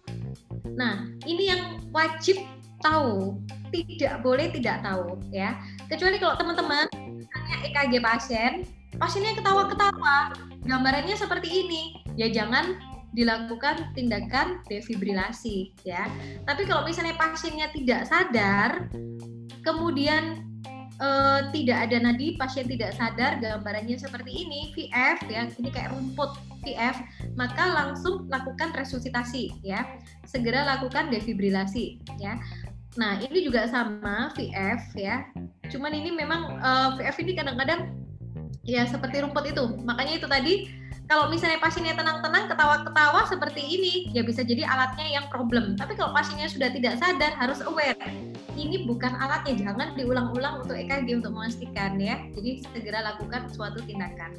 [0.74, 2.42] nah ini yang wajib
[2.82, 3.38] tahu
[3.74, 5.58] tidak boleh tidak tahu ya.
[5.90, 6.86] Kecuali kalau teman-teman
[7.34, 8.54] tanya EKG pasien
[9.02, 10.38] pasiennya ketawa-ketawa
[10.70, 11.98] gambarannya seperti ini.
[12.14, 12.78] Ya jangan
[13.18, 16.06] dilakukan tindakan defibrilasi ya.
[16.46, 18.90] Tapi kalau misalnya pasiennya tidak sadar
[19.66, 20.54] kemudian
[21.00, 26.36] uh, tidak ada nadi, pasien tidak sadar, gambarannya seperti ini, VF ya, ini kayak rumput
[26.62, 27.00] VF,
[27.40, 29.88] maka langsung lakukan resusitasi ya,
[30.28, 32.38] segera lakukan defibrilasi ya.
[32.94, 35.26] Nah, ini juga sama VF ya.
[35.74, 37.90] Cuman ini memang uh, eh, VF ini kadang-kadang
[38.62, 39.66] ya seperti rumput itu.
[39.82, 40.54] Makanya itu tadi
[41.10, 45.74] kalau misalnya pasiennya tenang-tenang ketawa-ketawa seperti ini ya bisa jadi alatnya yang problem.
[45.76, 47.98] Tapi kalau pasiennya sudah tidak sadar harus aware.
[48.54, 52.22] Ini bukan alatnya, jangan diulang-ulang untuk EKG untuk memastikan ya.
[52.38, 54.38] Jadi segera lakukan suatu tindakan.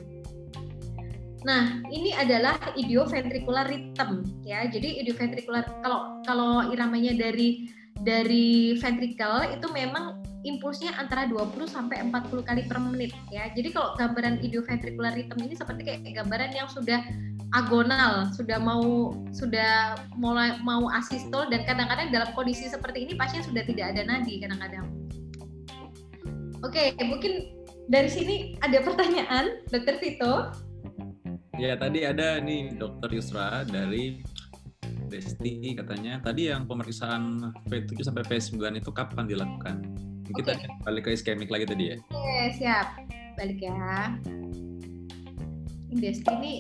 [1.45, 4.65] Nah, ini adalah idioventricular rhythm ya.
[4.65, 7.69] Jadi idioventricular kalau kalau iramanya dari
[8.03, 13.49] dari ventricle itu memang impulsnya antara 20 sampai 40 kali per menit ya.
[13.55, 17.01] Jadi kalau gambaran idioventricular rhythm ini seperti kayak gambaran yang sudah
[17.55, 23.63] agonal, sudah mau sudah mulai mau asistol dan kadang-kadang dalam kondisi seperti ini pasien sudah
[23.65, 24.91] tidak ada nadi kadang-kadang.
[26.65, 27.53] Oke, mungkin
[27.89, 30.51] dari sini ada pertanyaan, Dokter Vito.
[31.55, 34.25] Ya, tadi ada nih Dokter Yusra dari
[35.09, 39.85] Desti katanya tadi yang pemeriksaan V7 sampai V9 itu kapan dilakukan?
[40.25, 40.69] Kita okay.
[40.83, 41.97] balik ke iskemik lagi tadi ya.
[42.11, 42.89] Oke, okay, siap.
[43.37, 44.17] Balik ya.
[45.95, 46.55] Desti ini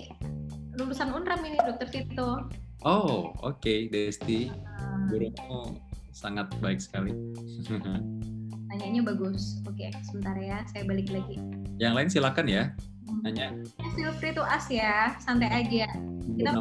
[0.79, 2.47] lulusan UNRAM ini Dokter Tito.
[2.85, 4.53] Oh, oke okay, Desti.
[4.53, 5.81] Uh, Gurumu
[6.14, 7.11] sangat baik sekali.
[8.70, 9.62] Tanyanya bagus.
[9.64, 11.39] Oke, okay, sebentar ya, saya balik lagi.
[11.79, 12.64] Yang lain silakan ya.
[13.07, 13.20] Hmm.
[13.22, 13.49] Nanya.
[13.95, 15.87] Feel free to ask ya, santai aja.
[16.35, 16.61] Kita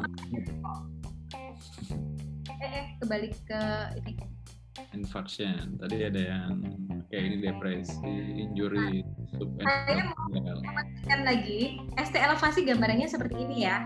[3.03, 3.61] kebalik ke
[3.99, 4.15] ini.
[4.95, 5.77] Infarction.
[5.77, 6.63] Tadi ada yang
[7.13, 9.05] kayak ini depresi injury
[9.61, 13.85] nah, saya mau memastikan lagi ST elevasi gambarannya seperti ini ya.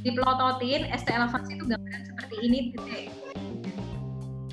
[0.00, 2.60] Di pelototin ST elevasi itu gambaran seperti ini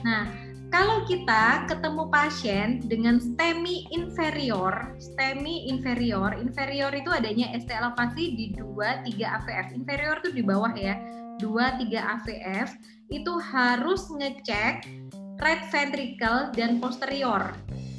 [0.06, 0.30] nah
[0.70, 8.46] kalau kita ketemu pasien dengan STEMI inferior, STEMI inferior, inferior itu adanya ST elevasi di
[8.60, 9.68] 2 3 AVF.
[9.72, 11.00] Inferior itu di bawah ya.
[11.40, 12.70] 2 3 AVF
[13.12, 14.88] itu harus ngecek
[15.44, 17.54] right ventricle dan posterior.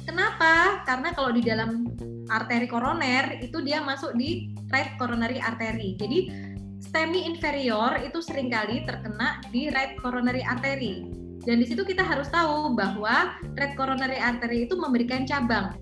[0.07, 0.81] Kenapa?
[0.87, 1.85] Karena kalau di dalam
[2.27, 5.95] arteri koroner itu dia masuk di right coronary artery.
[5.99, 6.31] Jadi
[6.77, 11.03] STEMI inferior itu sering kali terkena di right coronary artery.
[11.43, 15.75] Dan di situ kita harus tahu bahwa right coronary artery itu memberikan cabang.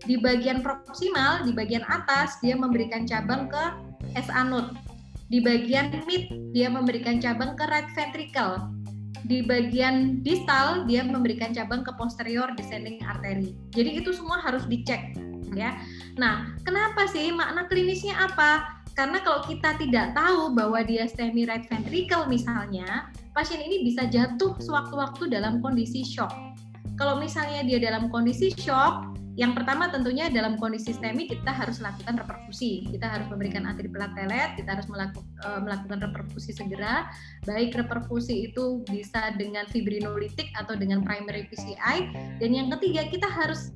[0.00, 3.64] Di bagian proksimal, di bagian atas dia memberikan cabang ke
[4.16, 4.72] SA node
[5.30, 8.66] di bagian mid dia memberikan cabang ke right ventricle.
[9.30, 13.54] Di bagian distal dia memberikan cabang ke posterior descending artery.
[13.70, 15.14] Jadi itu semua harus dicek
[15.54, 15.78] ya.
[16.18, 18.82] Nah, kenapa sih makna klinisnya apa?
[18.98, 24.58] Karena kalau kita tidak tahu bahwa dia STEMI right ventricle misalnya, pasien ini bisa jatuh
[24.58, 26.34] sewaktu-waktu dalam kondisi shock.
[26.98, 32.18] Kalau misalnya dia dalam kondisi shock, yang pertama tentunya dalam kondisi STEMI kita harus lakukan
[32.18, 32.82] reperfusi.
[32.90, 37.06] Kita harus memberikan antiplatelet, kita harus melaku, uh, melakukan reperfusi segera.
[37.46, 42.10] Baik reperfusi itu bisa dengan fibrinolitik atau dengan primary PCI.
[42.42, 43.70] Dan yang ketiga kita harus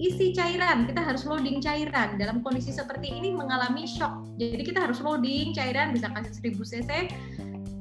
[0.00, 2.16] isi cairan, kita harus loading cairan.
[2.16, 4.24] Dalam kondisi seperti ini mengalami shock.
[4.40, 6.90] Jadi kita harus loading cairan bisa kasih 1000 cc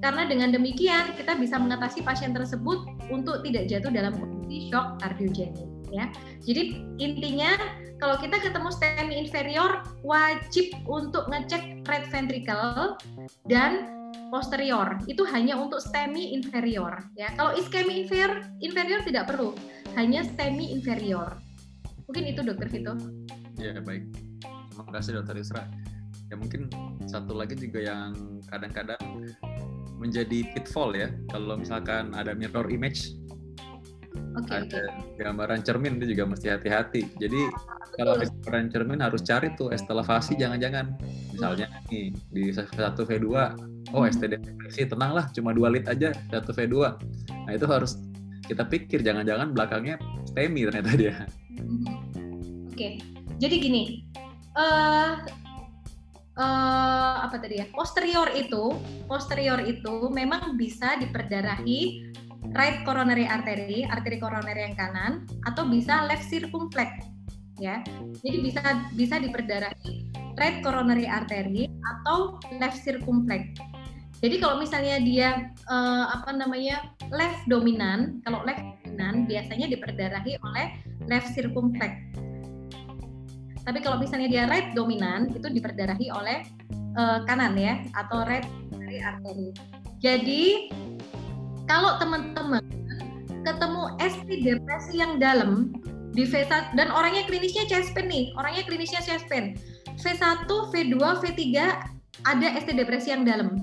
[0.03, 5.74] karena dengan demikian kita bisa mengatasi pasien tersebut untuk tidak jatuh dalam kondisi shock kardiogenik
[5.91, 6.09] ya.
[6.45, 7.53] Jadi intinya
[7.97, 12.99] kalau kita ketemu STEMI inferior wajib untuk ngecek right ventricle
[13.47, 13.91] dan
[14.29, 17.31] posterior itu hanya untuk STEMI inferior ya.
[17.39, 19.55] Kalau iskemi inferior inferior tidak perlu,
[19.95, 21.39] hanya STEMI inferior.
[22.05, 22.93] Mungkin itu dokter Vito.
[23.57, 24.11] Ya baik.
[24.43, 25.63] Terima kasih dokter Isra.
[26.29, 26.67] Ya mungkin
[27.07, 28.11] satu lagi juga yang
[28.49, 28.99] kadang-kadang
[29.97, 31.09] menjadi pitfall ya.
[31.31, 33.15] Kalau misalkan ada mirror image
[34.43, 35.23] okay, ada okay.
[35.23, 37.01] gambaran cermin itu juga mesti hati-hati.
[37.15, 40.95] Jadi ah, kalau ada gambaran cermin harus cari tuh estelevasi jangan-jangan.
[41.31, 43.27] Misalnya nih di satu V2,
[43.95, 44.11] oh hmm.
[44.11, 46.75] STD depresi tenanglah cuma dua lit aja satu V2.
[47.47, 47.95] Nah itu harus
[48.45, 49.95] kita pikir jangan-jangan belakangnya
[50.33, 51.15] STEMI ternyata dia.
[51.55, 51.85] Hmm.
[52.75, 52.93] Oke, okay.
[53.39, 54.03] jadi gini,
[54.59, 55.23] uh,
[56.35, 57.65] uh, apa tadi ya?
[57.71, 58.75] Posterior itu,
[59.07, 62.11] posterior itu memang bisa diperdarahi
[62.53, 66.91] right coronary artery, arteri koroner yang kanan, atau bisa left circumflex,
[67.57, 67.81] ya.
[68.21, 68.61] Jadi bisa
[68.93, 73.55] bisa diperdarahi right coronary artery atau left circumflex.
[74.23, 75.29] Jadi kalau misalnya dia
[75.67, 80.65] uh, apa namanya left dominan, kalau left dominan biasanya diperdarahi oleh
[81.07, 81.93] left circumflex.
[83.65, 86.45] Tapi kalau misalnya dia right dominan itu diperdarahi oleh
[86.95, 89.49] uh, kanan ya atau right coronary artery.
[89.99, 90.43] Jadi
[91.65, 92.61] kalau teman-teman
[93.45, 95.73] ketemu ST depresi yang dalam
[96.15, 99.57] di V1 dan orangnya klinisnya chest pain nih, orangnya klinisnya chest pain.
[99.99, 101.43] V1, V2, V3
[102.25, 103.59] ada ST depresi yang dalam.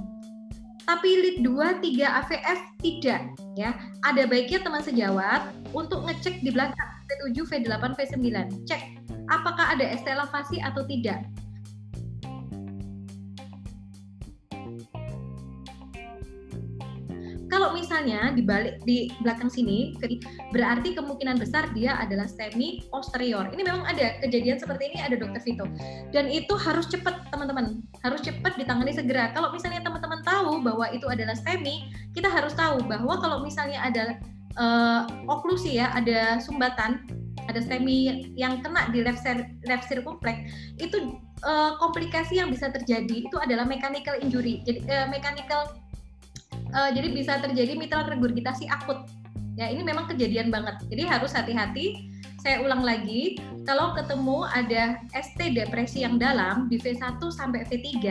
[0.83, 3.23] Tapi lead 2, 3 AVF tidak
[3.55, 3.71] ya.
[4.03, 8.29] Ada baiknya teman sejawat untuk ngecek di belakang V7, V8, V9.
[8.67, 8.83] Cek
[9.31, 11.23] apakah ada ST elevasi atau tidak.
[17.63, 19.95] Kalau misalnya di balik di belakang sini
[20.51, 23.47] berarti kemungkinan besar dia adalah semi posterior.
[23.55, 25.71] Ini memang ada kejadian seperti ini ada dokter Vito.
[26.11, 29.31] Dan itu harus cepat teman-teman, harus cepat ditangani segera.
[29.31, 31.87] Kalau misalnya teman-teman tahu bahwa itu adalah semi,
[32.19, 34.19] kita harus tahu bahwa kalau misalnya ada
[34.59, 37.07] uh, oklusi ya, ada sumbatan,
[37.47, 39.23] ada semi yang kena di left,
[39.71, 40.51] left circumflex,
[40.83, 41.15] itu
[41.47, 44.67] uh, komplikasi yang bisa terjadi itu adalah mechanical injury.
[44.67, 45.79] Jadi uh, mechanical
[46.73, 49.09] uh, jadi bisa terjadi mitral regurgitasi akut.
[49.61, 50.81] Ya, ini memang kejadian banget.
[50.89, 52.09] Jadi harus hati-hati.
[52.41, 58.03] Saya ulang lagi, kalau ketemu ada ST depresi yang dalam di V1 sampai V3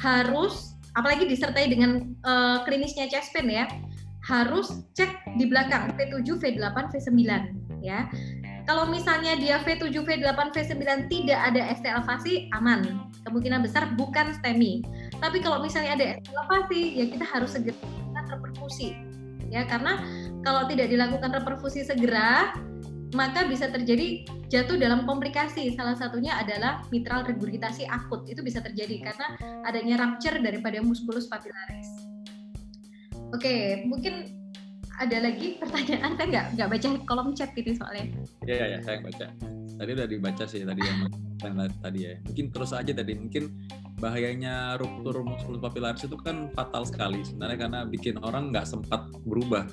[0.00, 3.68] harus apalagi disertai dengan uh, klinisnya chest pain ya,
[4.24, 7.20] harus cek di belakang V7, V8, V9
[7.84, 8.08] ya.
[8.70, 13.02] Kalau misalnya dia V7, V8, V9 tidak ada ST elevasi, aman.
[13.26, 14.86] Kemungkinan besar bukan STEMI.
[15.18, 18.94] Tapi kalau misalnya ada elevasi, ya kita harus segera melakukan reperfusi.
[19.50, 19.98] Ya, karena
[20.46, 22.54] kalau tidak dilakukan reperfusi segera,
[23.10, 25.74] maka bisa terjadi jatuh dalam komplikasi.
[25.74, 28.22] Salah satunya adalah mitral regurgitasi akut.
[28.30, 29.34] Itu bisa terjadi karena
[29.66, 32.06] adanya rupture daripada musculus papillaris.
[33.34, 34.39] Oke, mungkin
[35.00, 38.12] ada lagi pertanyaan saya nggak nggak baca kolom chat gitu soalnya.
[38.44, 39.26] Iya iya ya, saya baca.
[39.80, 41.08] Tadi udah dibaca sih tadi yang
[41.80, 42.14] tadi ya.
[42.28, 43.48] Mungkin terus aja tadi mungkin
[43.96, 49.64] bahayanya ruptur muskulus papillaris itu kan fatal sekali sebenarnya karena bikin orang nggak sempat berubah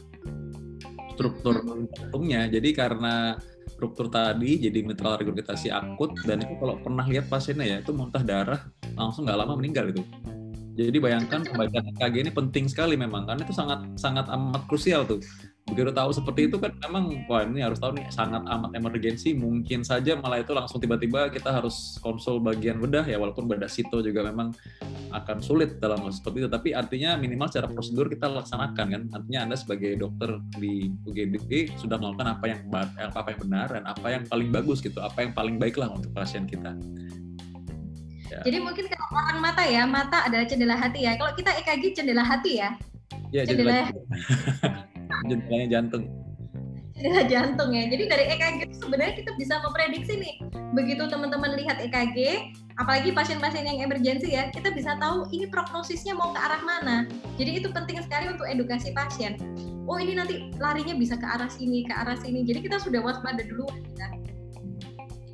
[1.11, 1.91] struktur hmm.
[1.91, 2.47] jantungnya.
[2.47, 3.35] Jadi karena
[3.83, 8.23] ruptur tadi jadi mitral regurgitasi akut dan itu kalau pernah lihat pasiennya ya itu muntah
[8.23, 8.63] darah
[8.95, 10.07] langsung nggak lama meninggal itu.
[10.77, 15.17] Jadi bayangkan pembacaan EKG ini penting sekali memang karena itu sangat sangat amat krusial tuh.
[15.67, 19.35] Begitu tahu seperti itu kan memang wah ini harus tahu nih sangat amat emergensi.
[19.35, 23.99] Mungkin saja malah itu langsung tiba-tiba kita harus konsul bagian bedah ya walaupun bedah sito
[23.99, 24.55] juga memang
[25.11, 26.49] akan sulit dalam hal seperti itu.
[26.53, 29.03] Tapi artinya minimal secara prosedur kita laksanakan kan.
[29.11, 32.61] Artinya Anda sebagai dokter di UGD sudah melakukan apa yang
[33.11, 36.13] apa yang benar dan apa yang paling bagus gitu, apa yang paling baik lah untuk
[36.15, 36.77] pasien kita.
[38.27, 38.43] Ya.
[38.43, 41.15] Jadi mungkin kalau orang mata ya, mata adalah jendela hati ya.
[41.15, 42.75] Kalau kita EKG jendela hati ya.
[43.31, 43.87] Ya, jendela.
[45.29, 46.03] Jendelanya jantung.
[46.95, 47.83] Jendela jantung ya.
[47.87, 50.35] Jadi dari EKG itu sebenarnya kita bisa memprediksi nih.
[50.75, 56.35] Begitu teman-teman lihat EKG, apalagi pasien-pasien yang emergensi ya, kita bisa tahu ini prognosisnya mau
[56.35, 57.07] ke arah mana.
[57.39, 59.39] Jadi itu penting sekali untuk edukasi pasien.
[59.87, 62.43] Oh ini nanti larinya bisa ke arah sini, ke arah sini.
[62.43, 63.63] Jadi kita sudah waspada dulu.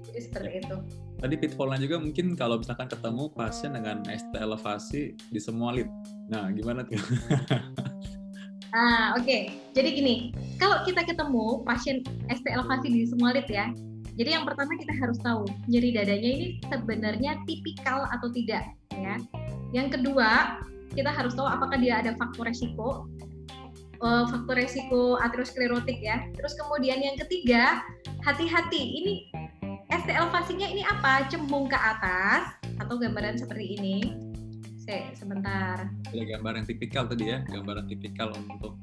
[0.05, 0.77] Jadi seperti itu
[1.23, 5.87] tadi pitfallnya juga mungkin kalau misalkan ketemu pasien dengan ST elevasi di semua lid.
[6.27, 6.99] Nah, gimana tuh?
[8.73, 9.29] Ah, oke.
[9.29, 9.53] Okay.
[9.77, 10.15] Jadi gini,
[10.57, 13.69] kalau kita ketemu pasien ST elevasi di semua lid ya,
[14.17, 19.21] Jadi yang pertama kita harus tahu nyeri dadanya ini sebenarnya tipikal atau tidak ya.
[19.77, 20.57] Yang kedua,
[20.97, 23.05] kita harus tahu apakah dia ada faktor resiko
[24.03, 26.25] uh, faktor resiko aterosklerotik ya.
[26.35, 27.81] Terus kemudian yang ketiga,
[28.21, 28.81] hati-hati.
[28.81, 29.13] Ini
[30.03, 31.31] ST elevasinya ini apa?
[31.31, 34.11] Cembung ke atas atau gambaran seperti ini.
[34.83, 35.79] Se, sebentar.
[36.11, 38.75] Ada gambar yang tipikal tadi ya, gambaran tipikal untuk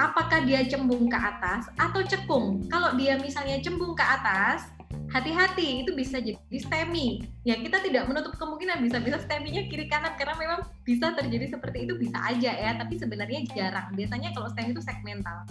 [0.00, 2.64] apakah dia cembung ke atas atau cekung.
[2.72, 4.72] Kalau dia misalnya cembung ke atas,
[5.12, 7.28] hati-hati itu bisa jadi STEMI.
[7.44, 12.00] Ya kita tidak menutup kemungkinan bisa-bisa STEMI-nya kiri kanan karena memang bisa terjadi seperti itu
[12.00, 13.92] bisa aja ya, tapi sebenarnya jarang.
[13.92, 15.44] Biasanya kalau STEMI itu segmental.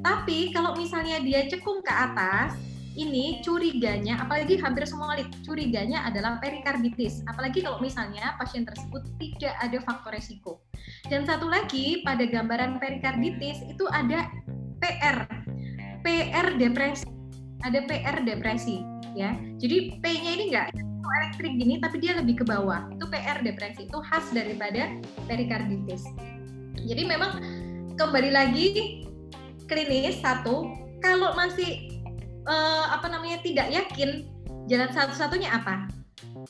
[0.00, 2.56] Tapi kalau misalnya dia cekung ke atas,
[2.96, 7.20] ini curiganya, apalagi hampir semua kali curiganya adalah perikarditis.
[7.28, 10.64] Apalagi kalau misalnya pasien tersebut tidak ada faktor resiko.
[11.12, 14.26] Dan satu lagi pada gambaran perikarditis itu ada
[14.80, 15.28] PR,
[16.00, 17.16] PR depresi
[17.64, 18.84] ada PR depresi
[19.16, 19.32] ya.
[19.58, 20.68] Jadi P-nya ini enggak
[21.22, 22.86] elektrik gini tapi dia lebih ke bawah.
[22.92, 23.88] Itu PR depresi.
[23.88, 24.92] Itu khas daripada
[25.26, 26.04] perikarditis.
[26.84, 27.40] Jadi memang
[27.96, 28.66] kembali lagi
[29.66, 30.68] klinis satu
[31.00, 31.95] kalau masih
[32.46, 34.24] uh, apa namanya tidak yakin
[34.70, 35.90] jalan satu-satunya apa?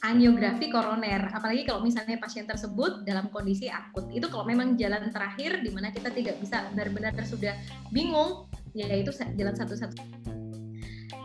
[0.04, 1.32] Angiografi koroner.
[1.32, 4.06] Apalagi kalau misalnya pasien tersebut dalam kondisi akut.
[4.12, 7.56] Itu kalau memang jalan terakhir di mana kita tidak bisa benar-benar sudah
[7.88, 8.44] bingung,
[8.76, 10.26] yaitu jalan satu-satu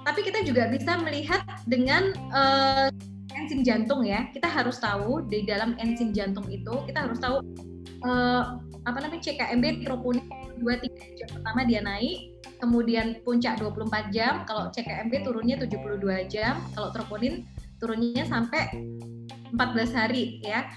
[0.01, 2.89] tapi kita juga bisa melihat dengan uh,
[3.37, 4.25] enzim jantung ya.
[4.33, 7.45] Kita harus tahu di dalam enzim jantung itu kita harus tahu
[8.05, 8.57] uh,
[8.89, 10.25] apa namanya CKMB troponin
[10.57, 12.30] 2 3 jam pertama dia naik,
[12.61, 17.43] kemudian puncak 24 jam, kalau CKMB turunnya 72 jam, kalau troponin
[17.81, 18.69] turunnya sampai
[19.51, 20.69] 14 hari ya.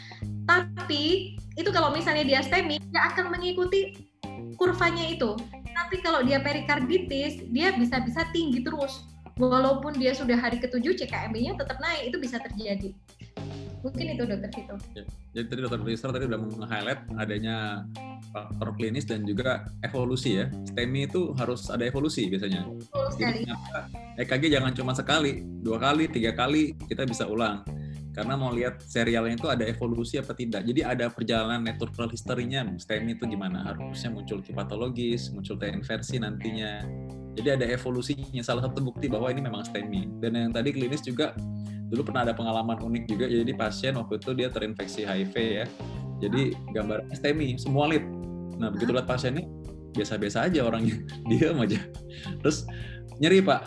[0.48, 4.08] Tapi itu kalau misalnya dia STEMI, dia akan mengikuti
[4.56, 5.36] kurvanya itu.
[5.74, 9.04] Tapi kalau dia perikarditis, dia bisa-bisa tinggi terus
[9.38, 12.94] walaupun dia sudah hari ketujuh CKMB-nya tetap naik itu bisa terjadi
[13.84, 14.74] mungkin itu dokter Vito.
[14.96, 15.04] Ya,
[15.36, 17.84] jadi tadi dokter Lisa tadi sudah meng-highlight adanya
[18.32, 20.48] faktor klinis dan juga evolusi ya.
[20.72, 22.64] STEMI itu harus ada evolusi biasanya.
[23.12, 23.44] Sekali.
[24.16, 27.60] EKG jangan cuma sekali, dua kali, tiga kali kita bisa ulang.
[28.14, 30.62] Karena mau lihat serialnya itu ada evolusi apa tidak.
[30.62, 33.74] Jadi ada perjalanan natural history-nya STEMI itu gimana.
[33.74, 36.86] Harusnya muncul patologis, muncul T inversi nantinya
[37.34, 38.40] jadi ada evolusinya.
[38.46, 40.22] Salah satu bukti bahwa ini memang STEMI.
[40.22, 41.34] Dan yang tadi klinis juga
[41.94, 43.24] dulu pernah ada pengalaman unik juga.
[43.30, 45.66] Jadi pasien waktu itu dia terinfeksi HIV ya.
[46.18, 48.02] Jadi gambar STEMI semua lid.
[48.58, 49.46] Nah begitu lihat pasiennya
[49.94, 50.98] biasa-biasa aja orangnya,
[51.30, 51.78] diam aja.
[52.42, 52.66] Terus
[53.22, 53.62] nyeri pak,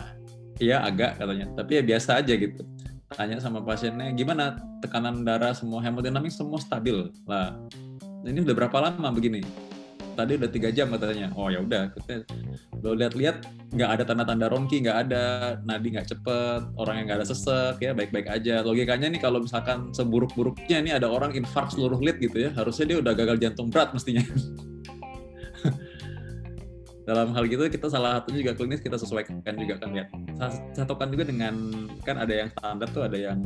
[0.60, 1.48] iya agak katanya.
[1.56, 2.62] Tapi ya biasa aja gitu.
[3.08, 7.56] Tanya sama pasiennya gimana tekanan darah semua hemodinamik semua stabil lah.
[8.28, 9.40] Ini udah berapa lama begini?
[10.18, 11.30] Tadi udah tiga jam katanya.
[11.38, 11.94] Oh ya udah
[12.82, 15.22] lo lihat-lihat nggak ada tanda-tanda ronki nggak ada
[15.62, 18.66] nadi nggak cepet orang yang nggak ada sesek ya baik-baik aja.
[18.66, 22.98] Logikanya nih kalau misalkan seburuk-buruknya nih ada orang infark seluruh lid gitu ya harusnya dia
[22.98, 24.26] udah gagal jantung berat mestinya
[27.08, 30.04] dalam hal gitu kita salah satunya juga klinis kita sesuaikan juga kan ya.
[30.76, 31.56] Satukan juga dengan
[32.04, 33.40] kan ada yang standar tuh ada yang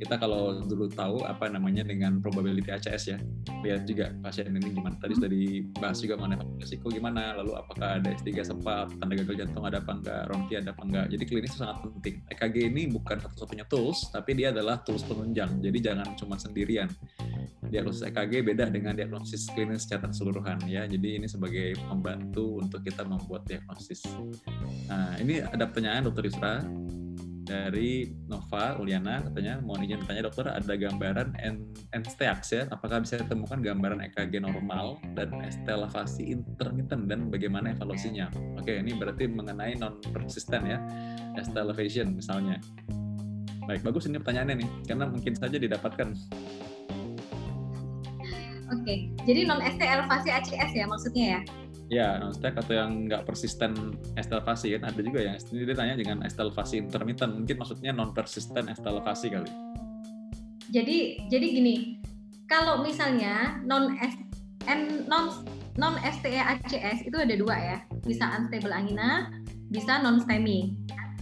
[0.00, 3.20] kita kalau dulu tahu apa namanya dengan probability ACS ya.
[3.60, 4.96] Lihat juga pasien ini gimana.
[4.96, 9.68] Tadi sudah dibahas juga mengenai risiko gimana lalu apakah ada S3 sempat tanda gagal jantung
[9.68, 11.06] ada apa enggak ronki ada apa enggak.
[11.12, 12.24] Jadi klinis sangat penting.
[12.32, 15.60] EKG ini bukan satu-satunya tools tapi dia adalah tools penunjang.
[15.60, 16.88] Jadi jangan cuma sendirian.
[17.68, 20.88] Diagnosis EKG beda dengan diagnosis klinis secara keseluruhan ya.
[20.88, 24.06] Jadi ini sebagai pembantu untuk kita kita membuat diagnosis.
[24.86, 26.62] Nah, ini ada pertanyaan dokter Yusra
[27.42, 31.34] dari Nova Uliana katanya mohon izin bertanya dokter ada gambaran
[31.90, 38.30] NSTAX ya apakah bisa ditemukan gambaran EKG normal dan ST elevasi intermittent dan bagaimana evaluasinya?
[38.62, 40.78] Oke ini berarti mengenai non persisten ya
[41.42, 42.62] ST elevation misalnya.
[43.66, 46.14] Baik bagus ini pertanyaannya nih karena mungkin saja didapatkan.
[48.70, 51.61] Oke jadi non ST elevasi ACS ya maksudnya ya
[51.92, 53.76] Ya, non stack atau yang nggak persisten
[54.16, 58.64] estelvasi kan ada juga yang ini dia tanya dengan estelvasi intermittent mungkin maksudnya non persisten
[58.72, 59.52] estelvasi kali.
[60.72, 62.00] Jadi jadi gini,
[62.48, 64.16] kalau misalnya non S
[64.64, 65.44] N non
[65.76, 69.28] non STE ACS itu ada dua ya, bisa unstable angina,
[69.68, 70.72] bisa non STEMI.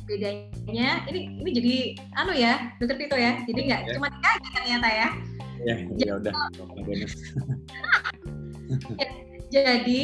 [0.06, 3.42] Bedanya ini ini jadi anu ya, dokter Tito ya.
[3.42, 3.98] Jadi nggak ya.
[3.98, 5.08] cuma kaji ternyata ya.
[5.66, 6.30] Ya, ya udah.
[9.50, 10.02] jadi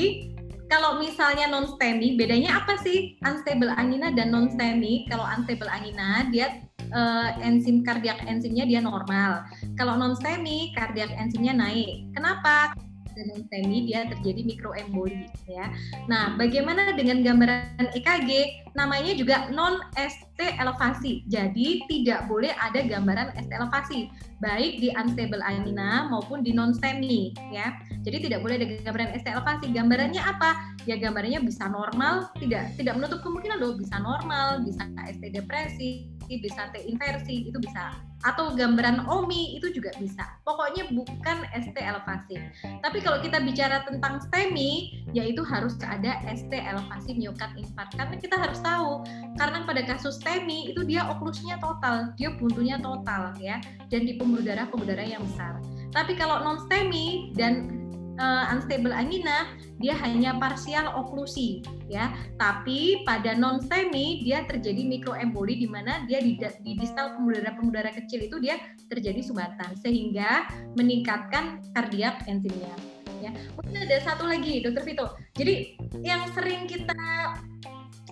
[0.66, 5.06] kalau misalnya non STEMI, bedanya apa sih unstable angina dan non STEMI?
[5.06, 9.46] Kalau unstable angina dia uh, enzim kardiak enzimnya dia normal.
[9.78, 12.10] Kalau non STEMI kardiak enzimnya naik.
[12.14, 12.74] Kenapa?
[13.16, 15.72] Dan non STEMI dia terjadi mikroemboli ya.
[16.06, 18.62] Nah, bagaimana dengan gambaran EKG?
[18.76, 21.24] Namanya juga non ST elevasi.
[21.32, 24.12] Jadi tidak boleh ada gambaran ST elevasi
[24.44, 27.72] baik di unstable angina maupun di non STEMI ya.
[28.04, 29.66] Jadi tidak boleh ada gambaran ST elevasi.
[29.72, 30.76] Gambarannya apa?
[30.84, 36.68] Ya gambarannya bisa normal, tidak tidak menutup kemungkinan loh bisa normal, bisa ST depresi, bisa
[36.70, 37.96] T inversi, itu bisa.
[38.24, 40.24] Atau gambaran OMI itu juga bisa.
[40.46, 42.40] Pokoknya bukan ST elevasi.
[42.80, 47.92] Tapi kalau kita bicara tentang STEMI, yaitu harus ada ST elevasi miokard infarkt.
[47.94, 49.04] Karena kita harus tahu,
[49.36, 53.60] karena pada kasus STEMI itu dia oklusnya total, dia buntunya total ya,
[53.92, 55.60] dan di pembuluh darah pembuluh darah yang besar.
[55.92, 57.85] Tapi kalau non STEMI dan
[58.18, 62.12] uh, unstable angina dia hanya parsial oklusi ya.
[62.40, 67.92] Tapi pada non STEMI dia terjadi mikroemboli di mana dia di, di distal pembuluh darah
[67.92, 68.56] kecil itu dia
[68.88, 72.72] terjadi sumbatan sehingga meningkatkan kardiak enzimnya
[73.20, 73.30] ya.
[73.56, 75.06] Mungkin ada satu lagi dokter Vito.
[75.36, 76.96] Jadi yang sering kita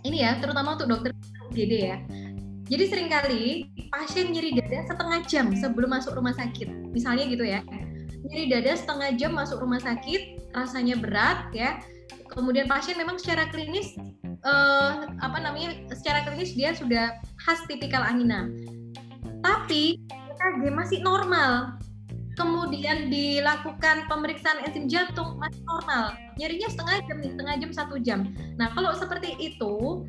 [0.05, 1.11] ini ya terutama untuk dokter
[1.49, 1.97] UGD ya.
[2.65, 7.61] Jadi sering kali pasien nyeri dada setengah jam sebelum masuk rumah sakit misalnya gitu ya
[8.25, 11.81] nyeri dada setengah jam masuk rumah sakit, rasanya berat ya.
[12.33, 13.95] Kemudian pasien memang secara klinis
[14.43, 15.77] uh, apa namanya?
[15.93, 18.49] Secara klinis dia sudah khas tipikal angina.
[19.45, 21.77] Tapi EKG masih normal.
[22.35, 26.18] Kemudian dilakukan pemeriksaan enzim jantung masih normal.
[26.35, 28.20] Nyerinya setengah jam setengah jam satu jam.
[28.59, 30.03] Nah kalau seperti itu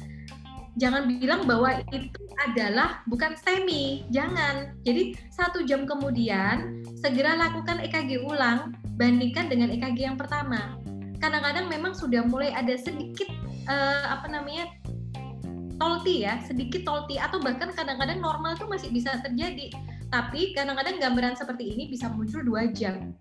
[0.75, 4.75] jangan bilang bahwa itu adalah bukan STEMI, jangan.
[4.83, 10.75] Jadi satu jam kemudian segera lakukan EKG ulang, bandingkan dengan EKG yang pertama.
[11.23, 13.31] Kadang-kadang memang sudah mulai ada sedikit
[13.71, 14.67] uh, apa namanya
[15.79, 19.71] tolti ya, sedikit tolti atau bahkan kadang-kadang normal itu masih bisa terjadi.
[20.11, 23.15] Tapi kadang-kadang gambaran seperti ini bisa muncul dua jam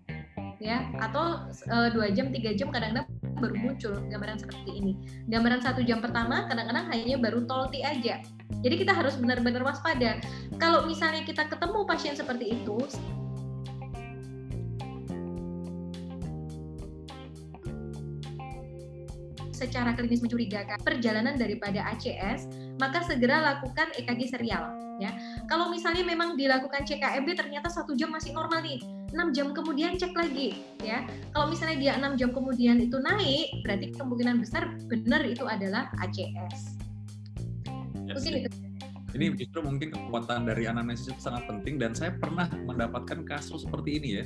[0.59, 3.07] ya atau uh, dua jam tiga jam kadang-kadang
[3.39, 4.93] baru muncul gambaran seperti ini.
[5.27, 8.23] Gambaran satu jam pertama kadang-kadang hanya baru tolti aja.
[8.63, 10.19] Jadi kita harus benar-benar waspada.
[10.57, 12.77] Kalau misalnya kita ketemu pasien seperti itu,
[19.55, 24.75] secara klinis mencurigakan perjalanan daripada ACS, maka segera lakukan EKG serial.
[24.95, 25.11] Ya,
[25.51, 28.79] kalau misalnya memang dilakukan CKMB ternyata satu jam masih normal nih,
[29.15, 31.07] 6 jam kemudian cek lagi ya.
[31.31, 36.75] Kalau misalnya dia 6 jam kemudian itu naik, berarti kemungkinan besar benar itu adalah ACS.
[38.05, 38.19] Yes.
[38.19, 38.49] Mungkin itu.
[39.15, 44.03] Ini justru mungkin kekuatan dari anamnesis itu sangat penting dan saya pernah mendapatkan kasus seperti
[44.03, 44.25] ini ya.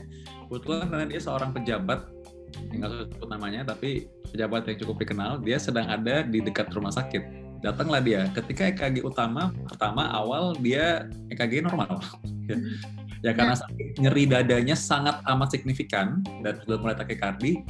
[0.49, 2.09] Kebetulan karena dia seorang pejabat
[2.49, 7.21] nggak sebut namanya tapi pejabat yang cukup dikenal dia sedang ada di dekat rumah sakit
[7.59, 12.01] datanglah dia ketika EKG utama pertama awal dia EKG normal
[13.19, 17.63] ya karena sakit nyeri dadanya sangat amat signifikan dan sudah mulai takikardi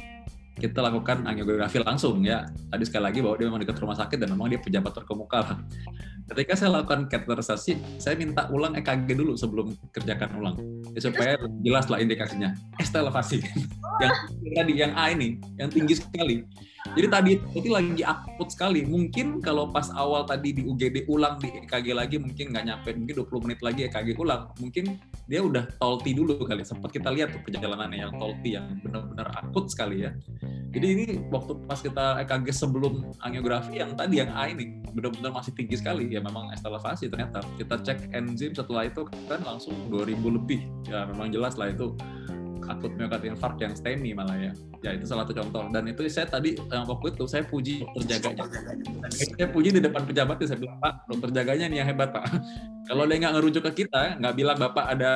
[0.60, 2.44] kita lakukan angiografi langsung ya.
[2.68, 5.56] Tadi sekali lagi bahwa dia memang dekat rumah sakit dan memang dia pejabat terkemuka
[6.30, 10.56] ketika saya lakukan kateterisasi saya minta ulang EKG dulu sebelum kerjakan ulang.
[10.94, 11.34] Ya, supaya
[11.64, 12.54] jelas lah indikasinya.
[12.78, 13.40] ST elevasi
[14.04, 14.12] yang
[14.54, 16.44] tadi yang A ini yang tinggi sekali
[16.96, 18.82] jadi tadi itu lagi akut sekali.
[18.88, 23.14] Mungkin kalau pas awal tadi di UGD ulang di EKG lagi mungkin nggak nyampe mungkin
[23.20, 24.48] 20 menit lagi EKG ulang.
[24.56, 24.96] Mungkin
[25.28, 26.64] dia udah tolti dulu kali.
[26.64, 30.10] Sempat kita lihat tuh perjalanannya yang tolti yang benar-benar akut sekali ya.
[30.70, 35.52] Jadi ini waktu pas kita EKG sebelum angiografi yang tadi yang A ini benar-benar masih
[35.52, 37.44] tinggi sekali ya memang estelevasi ternyata.
[37.60, 40.64] Kita cek enzim setelah itu kan langsung 2000 lebih.
[40.88, 41.92] Ya memang jelas lah itu
[42.68, 44.52] akut miokard infark yang STEMI malah ya.
[44.84, 45.68] Ya itu salah satu contoh.
[45.72, 48.44] Dan itu saya tadi yang waktu itu saya puji dokter jaganya.
[49.08, 52.24] saya puji di depan pejabat saya bilang Pak dokter jaganya nih yang hebat Pak.
[52.90, 55.12] Kalau dia nggak ngerujuk ke kita, nggak bilang Bapak ada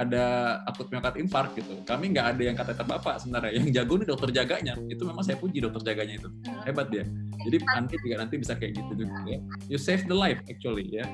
[0.00, 0.24] ada
[0.64, 1.76] akut miokard infark gitu.
[1.84, 3.52] Kami nggak ada yang kata bapak sebenarnya.
[3.60, 4.74] Yang jago nih dokter jaganya.
[4.88, 6.28] Itu memang saya puji dokter jaganya itu.
[6.64, 7.04] Hebat dia.
[7.44, 9.38] Jadi nanti juga nanti bisa kayak gitu juga ya.
[9.68, 11.04] You save the life actually ya.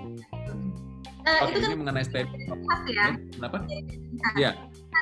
[1.26, 2.30] Uh, itu kan mengenai step
[2.86, 3.18] ya.
[3.34, 3.66] Kenapa?
[4.38, 4.54] Iya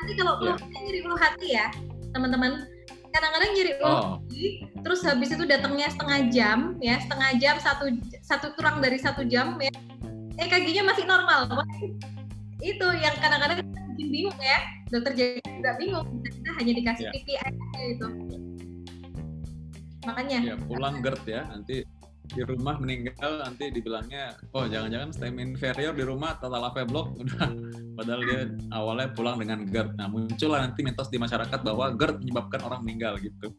[0.04, 0.58] nanti kalau yeah.
[0.84, 1.66] nyeri ulu hati ya
[2.10, 2.66] teman-teman
[3.14, 4.02] kadang-kadang nyeri ulu oh.
[4.18, 4.44] hati
[4.82, 7.84] terus habis itu datangnya setengah jam ya setengah jam satu
[8.20, 9.72] satu kurang dari satu jam ya
[10.34, 11.46] EKG-nya masih normal
[12.58, 13.62] itu yang kadang-kadang
[13.94, 14.58] bikin bingung ya
[14.90, 17.14] dokter jadi juga bingung kita hanya dikasih yeah.
[17.14, 18.08] PPI aja itu
[20.04, 21.80] makanya ya, pulang GERD ya nanti
[22.24, 27.08] di rumah meninggal nanti dibilangnya oh jangan-jangan stem inferior di rumah total AV block.
[27.20, 27.48] Udah.
[27.94, 28.40] Padahal dia
[28.74, 29.94] awalnya pulang dengan GERD.
[29.94, 33.54] Nah muncullah nanti mitos di masyarakat bahwa GERD menyebabkan orang meninggal gitu.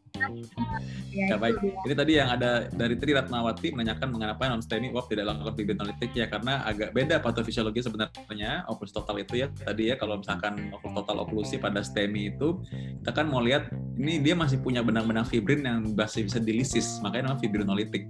[1.15, 1.55] Ya, ya baik.
[1.61, 5.77] ini tadi yang ada dari Tri Ratnawati menanyakan mengapa non STEMI WAP tidak lakukan bibit
[5.79, 6.11] analitik.
[6.17, 11.23] Ya karena agak beda patofisiologi sebenarnya oklusi total itu ya tadi ya kalau misalkan total
[11.23, 12.59] oklusi pada STEMI itu
[12.99, 17.31] kita kan mau lihat ini dia masih punya benang-benang fibrin yang masih bisa dilisis, makanya
[17.31, 18.03] namanya fibrinolitik.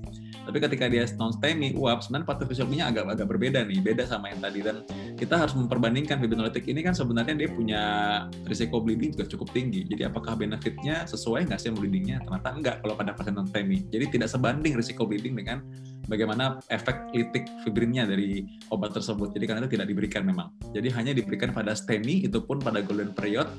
[0.46, 4.40] Tapi ketika dia non STEMI, uap, sebenarnya patofisiologinya agak agak berbeda nih, beda sama yang
[4.40, 4.86] tadi dan
[5.18, 7.82] kita harus memperbandingkan fibrinolitik ini kan sebenarnya dia punya
[8.46, 9.90] risiko bleeding juga cukup tinggi.
[9.90, 12.22] Jadi apakah benefitnya sesuai nggak sih bleedingnya?
[12.22, 13.90] Ternyata enggak kalau pada pasien non STEMI.
[13.90, 15.66] Jadi tidak sebanding risiko bleeding dengan
[16.06, 19.34] bagaimana efek litik fibrinnya dari obat tersebut.
[19.34, 20.54] Jadi karena itu tidak diberikan memang.
[20.72, 23.50] Jadi hanya diberikan pada STEMI, itu pun pada golden period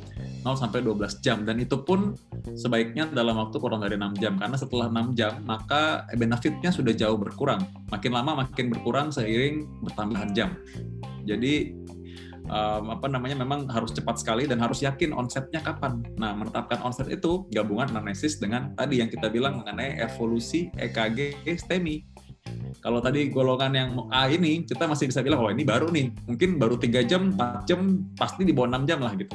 [0.46, 1.42] 0 sampai 12 jam.
[1.42, 2.14] Dan itu pun
[2.54, 4.38] sebaiknya dalam waktu kurang dari 6 jam.
[4.38, 7.62] Karena setelah 6 jam, maka benefitnya sudah jauh berkurang.
[7.90, 10.54] Makin lama makin berkurang seiring bertambahan jam.
[11.26, 11.74] Jadi
[12.50, 16.02] um, apa namanya memang harus cepat sekali dan harus yakin onsetnya kapan.
[16.18, 22.15] Nah, menetapkan onset itu gabungan anamnesis dengan tadi yang kita bilang mengenai evolusi EKG STEMI.
[22.80, 26.12] Kalau tadi golongan yang A ini, kita masih bisa bilang, oh ini baru nih.
[26.30, 29.34] Mungkin baru tiga jam, 4 jam, pasti di bawah 6 jam lah gitu.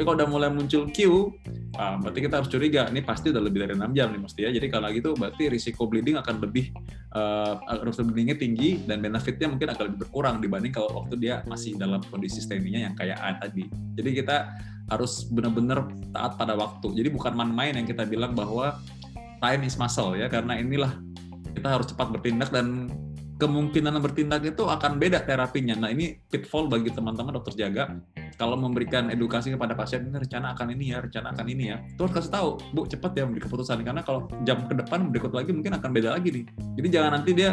[0.00, 1.28] Tapi kalau udah mulai muncul Q,
[1.76, 4.50] ah, berarti kita harus curiga, ini pasti udah lebih dari 6 jam nih mesti ya.
[4.52, 6.72] Jadi kalau gitu berarti risiko bleeding akan lebih,
[7.12, 11.76] uh, risiko bleedingnya tinggi, dan benefitnya mungkin akan lebih berkurang dibanding kalau waktu dia masih
[11.76, 13.68] dalam kondisi steminya yang kayak A tadi.
[13.96, 14.56] Jadi kita
[14.88, 16.96] harus benar-benar taat pada waktu.
[16.96, 18.80] Jadi bukan main-main yang kita bilang bahwa
[19.40, 20.96] time is muscle ya, karena inilah
[21.54, 22.90] kita harus cepat bertindak dan
[23.40, 25.72] kemungkinan bertindak itu akan beda terapinya.
[25.72, 27.96] Nah ini pitfall bagi teman-teman dokter jaga
[28.36, 31.80] kalau memberikan edukasi kepada pasien ini rencana akan ini ya, rencana akan ini ya.
[31.80, 35.32] Itu harus kasih tahu, Bu, cepat ya memberi keputusan karena kalau jam ke depan berikut
[35.32, 36.44] lagi mungkin akan beda lagi nih.
[36.76, 37.50] Jadi jangan nanti dia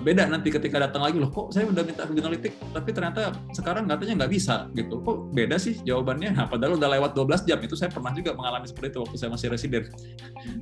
[0.00, 1.16] beda nanti ketika datang lagi.
[1.20, 5.00] Loh kok saya udah minta analitik tapi ternyata sekarang katanya nggak bisa gitu.
[5.00, 6.32] Kok beda sih jawabannya?
[6.34, 9.30] Nah, padahal udah lewat 12 jam itu saya pernah juga mengalami seperti itu waktu saya
[9.32, 9.84] masih residen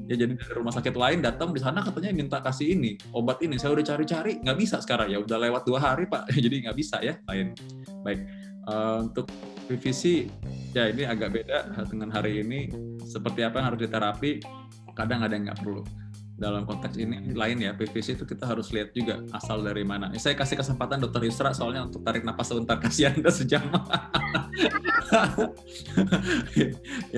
[0.09, 3.61] ya jadi dari rumah sakit lain datang di sana katanya minta kasih ini obat ini.
[3.61, 5.13] Saya udah cari-cari nggak bisa sekarang.
[5.13, 6.29] Ya udah lewat dua hari pak.
[6.45, 7.53] Jadi nggak bisa ya lain.
[8.03, 8.21] Baik
[8.69, 9.29] uh, untuk
[9.69, 10.29] revisi
[10.73, 12.73] ya ini agak beda dengan hari ini.
[13.05, 14.33] Seperti apa yang harus diterapi?
[14.97, 16.08] Kadang ada yang nggak perlu
[16.39, 20.15] dalam konteks ini lain ya PVC itu kita harus lihat juga asal dari mana.
[20.15, 23.67] Saya kasih kesempatan Dokter Yusra soalnya untuk tarik napas sebentar kasihan udah sejam.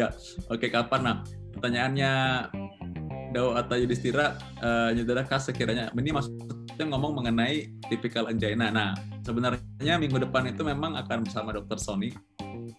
[0.00, 0.08] ya,
[0.48, 1.16] oke kapan nah?
[1.52, 2.12] Pertanyaannya
[3.30, 8.72] Dao atau Yudhistira uh, Yudhistira kas sekiranya ini maksudnya ngomong mengenai tipikal angina.
[8.72, 12.10] Nah, sebenarnya minggu depan itu memang akan bersama Dokter Sony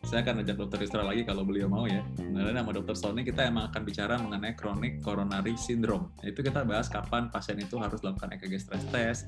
[0.06, 2.02] saya akan ajak dokter Istra lagi kalau beliau mau ya.
[2.18, 6.10] Kemudian sama dokter Sony kita emang akan bicara mengenai chronic coronary syndrome.
[6.26, 9.22] Itu kita bahas kapan pasien itu harus lakukan EKG stress test,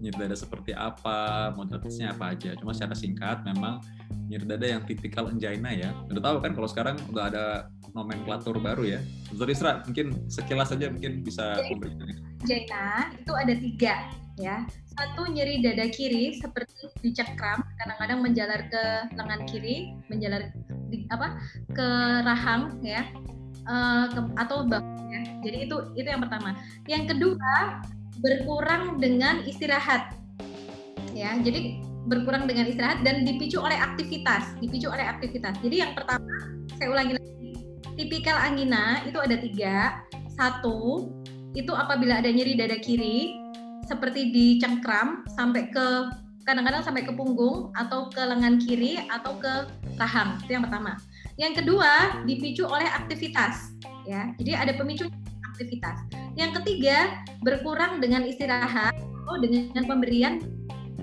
[0.00, 2.56] nyeri dada seperti apa, modalitasnya apa aja.
[2.58, 3.82] Cuma secara singkat memang
[4.26, 5.92] nyeri dada yang tipikal angina ya.
[6.08, 7.44] Udah tahu kan kalau sekarang udah ada
[7.92, 9.00] nomenklatur baru ya.
[9.30, 12.08] Dokter Istra mungkin sekilas saja mungkin bisa memberikan.
[12.44, 14.66] Angina itu ada tiga ya.
[14.94, 18.82] Satu nyeri dada kiri seperti dicekram kadang-kadang menjalar ke
[19.14, 20.54] lengan kiri menjalar
[20.90, 21.38] di, apa
[21.74, 21.88] ke
[22.22, 23.06] rahang ya.
[23.64, 25.20] Uh, ke, atau bahu ya.
[25.40, 26.58] Jadi itu itu yang pertama.
[26.84, 27.80] Yang kedua
[28.20, 30.14] berkurang dengan istirahat.
[31.14, 35.56] Ya jadi berkurang dengan istirahat dan dipicu oleh aktivitas dipicu oleh aktivitas.
[35.64, 36.28] Jadi yang pertama
[36.76, 37.50] saya ulangi lagi
[37.96, 40.04] tipikal angina itu ada tiga.
[40.34, 41.08] Satu
[41.54, 43.43] itu apabila ada nyeri dada kiri
[43.84, 45.86] seperti dicengkram sampai ke
[46.44, 50.36] kadang-kadang sampai ke punggung atau ke lengan kiri atau ke rahang.
[50.44, 51.00] Itu yang pertama.
[51.40, 53.74] Yang kedua dipicu oleh aktivitas
[54.04, 54.30] ya.
[54.36, 55.08] Jadi ada pemicu
[55.54, 56.04] aktivitas.
[56.36, 60.42] Yang ketiga berkurang dengan istirahat atau dengan pemberian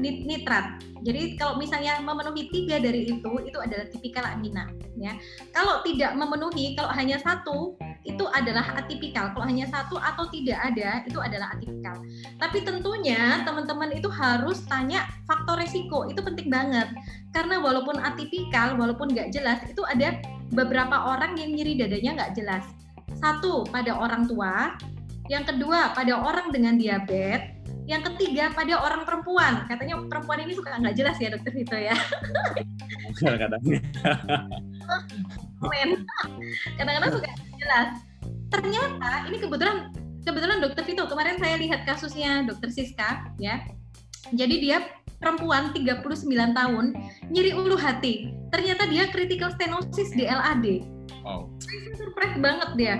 [0.01, 4.65] nitrat jadi kalau misalnya memenuhi tiga dari itu itu adalah tipikal angina
[4.97, 5.13] ya
[5.53, 9.29] kalau tidak memenuhi kalau hanya satu itu adalah atipikal.
[9.33, 12.01] Kalau hanya satu atau tidak ada, itu adalah atipikal.
[12.41, 16.09] Tapi tentunya teman-teman itu harus tanya faktor resiko.
[16.09, 16.89] Itu penting banget.
[17.29, 20.17] Karena walaupun atipikal, walaupun nggak jelas, itu ada
[20.49, 22.65] beberapa orang yang nyeri dadanya nggak jelas.
[23.21, 24.73] Satu, pada orang tua.
[25.29, 27.60] Yang kedua, pada orang dengan diabetes.
[27.89, 29.65] Yang ketiga, pada orang perempuan.
[29.65, 31.95] Katanya perempuan ini suka nggak jelas ya dokter Vito ya.
[33.19, 33.61] Kadang-kadang.
[36.77, 37.27] Kadang-kadang suka
[37.57, 37.89] jelas.
[38.51, 39.77] Ternyata ini kebetulan
[40.21, 43.65] kebetulan dokter Vito kemarin saya lihat kasusnya dokter Siska ya.
[44.31, 44.85] Jadi dia
[45.21, 46.85] perempuan 39 tahun
[47.29, 48.33] nyeri ulu hati.
[48.49, 50.65] Ternyata dia critical stenosis di LAD.
[51.21, 51.49] Wow.
[51.61, 52.95] Saya surprise banget dia.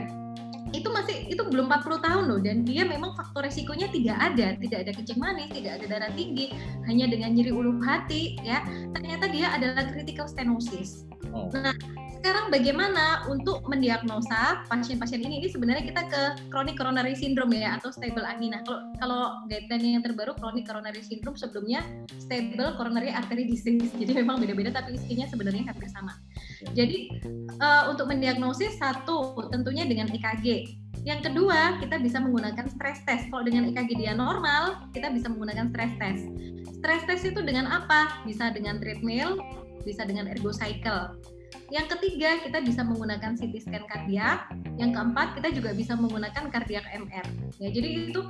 [0.70, 4.80] Itu masih itu belum 40 tahun loh dan dia memang faktor resikonya tidak ada, tidak
[4.86, 6.54] ada kencing manis, tidak ada darah tinggi,
[6.86, 8.62] hanya dengan nyeri ulu hati ya.
[8.94, 11.48] Ternyata dia adalah critical stenosis Oh.
[11.56, 11.72] Nah,
[12.22, 15.42] sekarang bagaimana untuk mendiagnosa pasien-pasien ini?
[15.42, 16.22] Ini sebenarnya kita ke
[16.54, 18.62] chronic coronary syndrome ya atau stable angina.
[18.62, 21.82] Kalau kalau guideline yang terbaru chronic coronary syndrome sebelumnya
[22.22, 23.90] stable coronary artery disease.
[23.98, 26.14] Jadi memang beda-beda tapi isinya sebenarnya hampir sama.
[26.78, 27.10] Jadi
[27.58, 30.78] uh, untuk mendiagnosis satu tentunya dengan EKG.
[31.02, 33.34] Yang kedua, kita bisa menggunakan stress test.
[33.34, 36.30] Kalau dengan EKG dia normal, kita bisa menggunakan stress test.
[36.78, 38.22] Stress test itu dengan apa?
[38.30, 39.42] Bisa dengan treadmill,
[39.82, 41.18] bisa dengan ergo cycle.
[41.72, 44.52] Yang ketiga, kita bisa menggunakan CT scan kardiak.
[44.76, 47.26] Yang keempat, kita juga bisa menggunakan kardiak MR.
[47.64, 48.22] Ya, jadi itu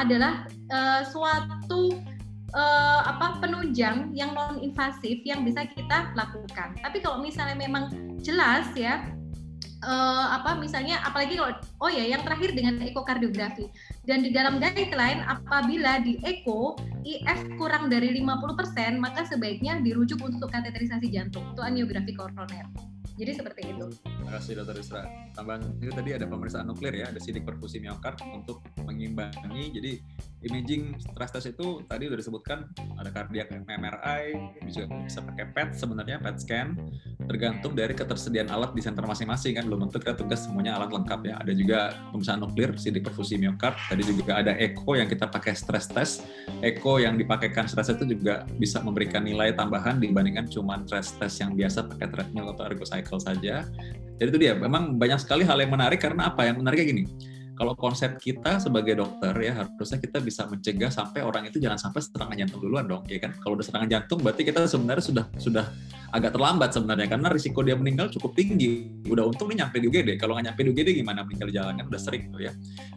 [0.00, 2.00] adalah uh, suatu
[2.56, 6.72] uh, apa penunjang yang non invasif yang bisa kita lakukan.
[6.80, 7.92] Tapi kalau misalnya memang
[8.24, 9.04] jelas ya
[9.84, 11.52] uh, apa misalnya apalagi kalau
[11.84, 13.68] oh ya yang terakhir dengan ekokardiografi
[14.06, 20.48] dan di dalam guideline apabila di eko IF kurang dari 50% maka sebaiknya dirujuk untuk
[20.50, 22.70] kateterisasi jantung itu angiografi koroner.
[23.16, 23.86] Jadi seperti itu.
[24.04, 25.02] Terima kasih Dokter Isra.
[25.32, 29.72] Tambahan itu tadi ada pemeriksaan nuklir ya, ada sidik perfusi miokard untuk mengimbangi.
[29.72, 29.92] Jadi
[30.46, 32.58] imaging stress test itu tadi sudah disebutkan
[32.96, 34.24] ada kardiak MRI,
[34.62, 36.68] bisa bisa pakai PET sebenarnya PET scan,
[37.26, 39.64] tergantung dari ketersediaan alat di center masing-masing kan.
[39.66, 41.34] Belum tentu kita tugas semuanya alat lengkap ya.
[41.42, 41.78] Ada juga
[42.14, 43.76] pemeriksaan nuklir, sidik perfusi miokard.
[43.90, 46.24] Tadi juga ada echo yang kita pakai stress test.
[46.62, 51.42] Echo yang dipakaikan stress test itu juga bisa memberikan nilai tambahan dibandingkan cuma stress test
[51.42, 53.66] yang biasa pakai treadmill atau ergo cycle saja.
[54.16, 56.48] Jadi itu dia, memang banyak sekali hal yang menarik karena apa?
[56.48, 57.04] Yang menariknya gini,
[57.56, 62.04] kalau konsep kita sebagai dokter ya harusnya kita bisa mencegah sampai orang itu jangan sampai
[62.04, 63.32] serangan jantung duluan dong, ya kan?
[63.40, 65.64] Kalau udah serangan jantung berarti kita sebenarnya sudah sudah
[66.12, 68.88] agak terlambat sebenarnya karena risiko dia meninggal cukup tinggi.
[69.08, 70.20] Udah untung nih nyampe di UGD.
[70.20, 72.52] Kalau nggak nyampe di UGD gimana meninggal di jalan kan udah sering tuh ya.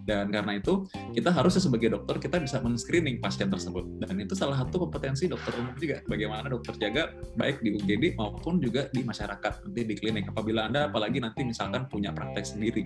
[0.05, 3.87] Dan karena itu kita harusnya sebagai dokter kita bisa men-screening pasien tersebut.
[4.03, 6.03] Dan itu salah satu kompetensi dokter umum juga.
[6.05, 10.29] Bagaimana dokter jaga baik di UGD maupun juga di masyarakat nanti di klinik.
[10.29, 12.85] Apabila Anda apalagi nanti misalkan punya praktek sendiri.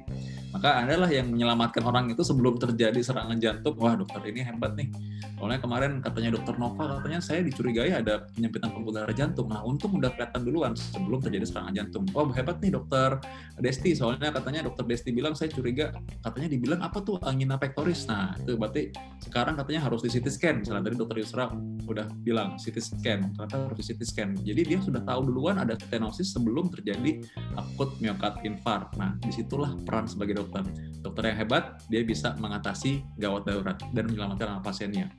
[0.55, 3.77] Maka Anda lah yang menyelamatkan orang itu sebelum terjadi serangan jantung.
[3.77, 4.89] Wah dokter ini hebat nih.
[5.37, 9.51] Soalnya kemarin katanya dokter Nova katanya saya dicurigai ada penyempitan pembuluh darah jantung.
[9.51, 12.03] Nah untung udah kelihatan duluan sebelum terjadi serangan jantung.
[12.15, 13.19] Oh hebat nih dokter
[13.59, 15.93] Desti, soalnya katanya dokter Desti bilang saya curiga,
[16.25, 18.09] katanya dibilang apa tuh angina pectoris.
[18.09, 18.89] Nah itu berarti
[19.21, 20.55] sekarang katanya harus di CT scan.
[20.65, 21.53] Misalnya tadi dokter Yusra
[21.85, 24.29] udah bilang CT scan, ternyata harus di CT scan.
[24.41, 27.21] Jadi dia sudah tahu duluan ada stenosis sebelum terjadi
[27.53, 28.95] akut miokard infark.
[28.97, 30.65] Nah di situlah peran sebagai dokter.
[31.03, 31.52] Dokter yang hebat,
[31.91, 35.13] dia bisa mengatasi gawat darurat dan menyelamatkan pasiennya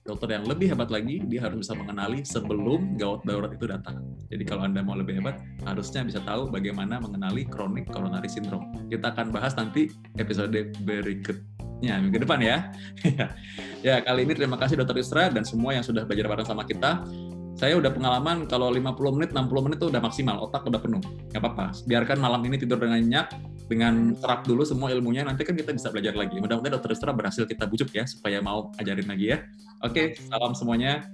[0.00, 4.00] dokter yang lebih hebat lagi, dia harus bisa mengenali sebelum gawat darurat itu datang.
[4.32, 8.64] Jadi kalau Anda mau lebih hebat, harusnya bisa tahu bagaimana mengenali chronic coronary syndrome.
[8.88, 12.56] Kita akan bahas nanti episode berikutnya, minggu depan ya.
[13.86, 17.04] ya, kali ini terima kasih Dokter Isra dan semua yang sudah belajar bareng sama kita
[17.60, 21.02] saya udah pengalaman kalau 50 menit, 60 menit itu udah maksimal, otak udah penuh.
[21.28, 23.36] Nggak apa-apa, biarkan malam ini tidur dengan nyenyak,
[23.70, 26.42] dengan serap dulu semua ilmunya, nanti kan kita bisa belajar lagi.
[26.42, 29.46] Mudah-mudahan dokter Istra berhasil kita bujuk ya, supaya mau ajarin lagi ya.
[29.86, 31.06] Oke, salam semuanya.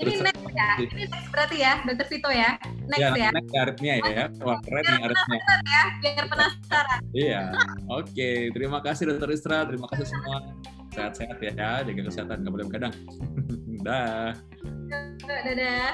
[0.00, 2.56] Ini next ya, ini next berarti ya, dokter Vito ya.
[2.88, 3.12] Next ya.
[3.12, 3.28] ya.
[3.36, 4.32] Next ya aritmia ya.
[4.40, 5.40] Wah, keren nih aritmia.
[5.68, 7.00] Ya, biar penasaran.
[7.12, 7.52] iya,
[7.92, 8.08] oke.
[8.08, 8.48] Okay.
[8.56, 10.48] Terima kasih dokter Istra, terima kasih semua.
[10.96, 12.94] Sehat-sehat ya, jaga kesehatan, nggak boleh begadang.
[13.86, 14.32] Dah.
[15.28, 15.92] Dadah.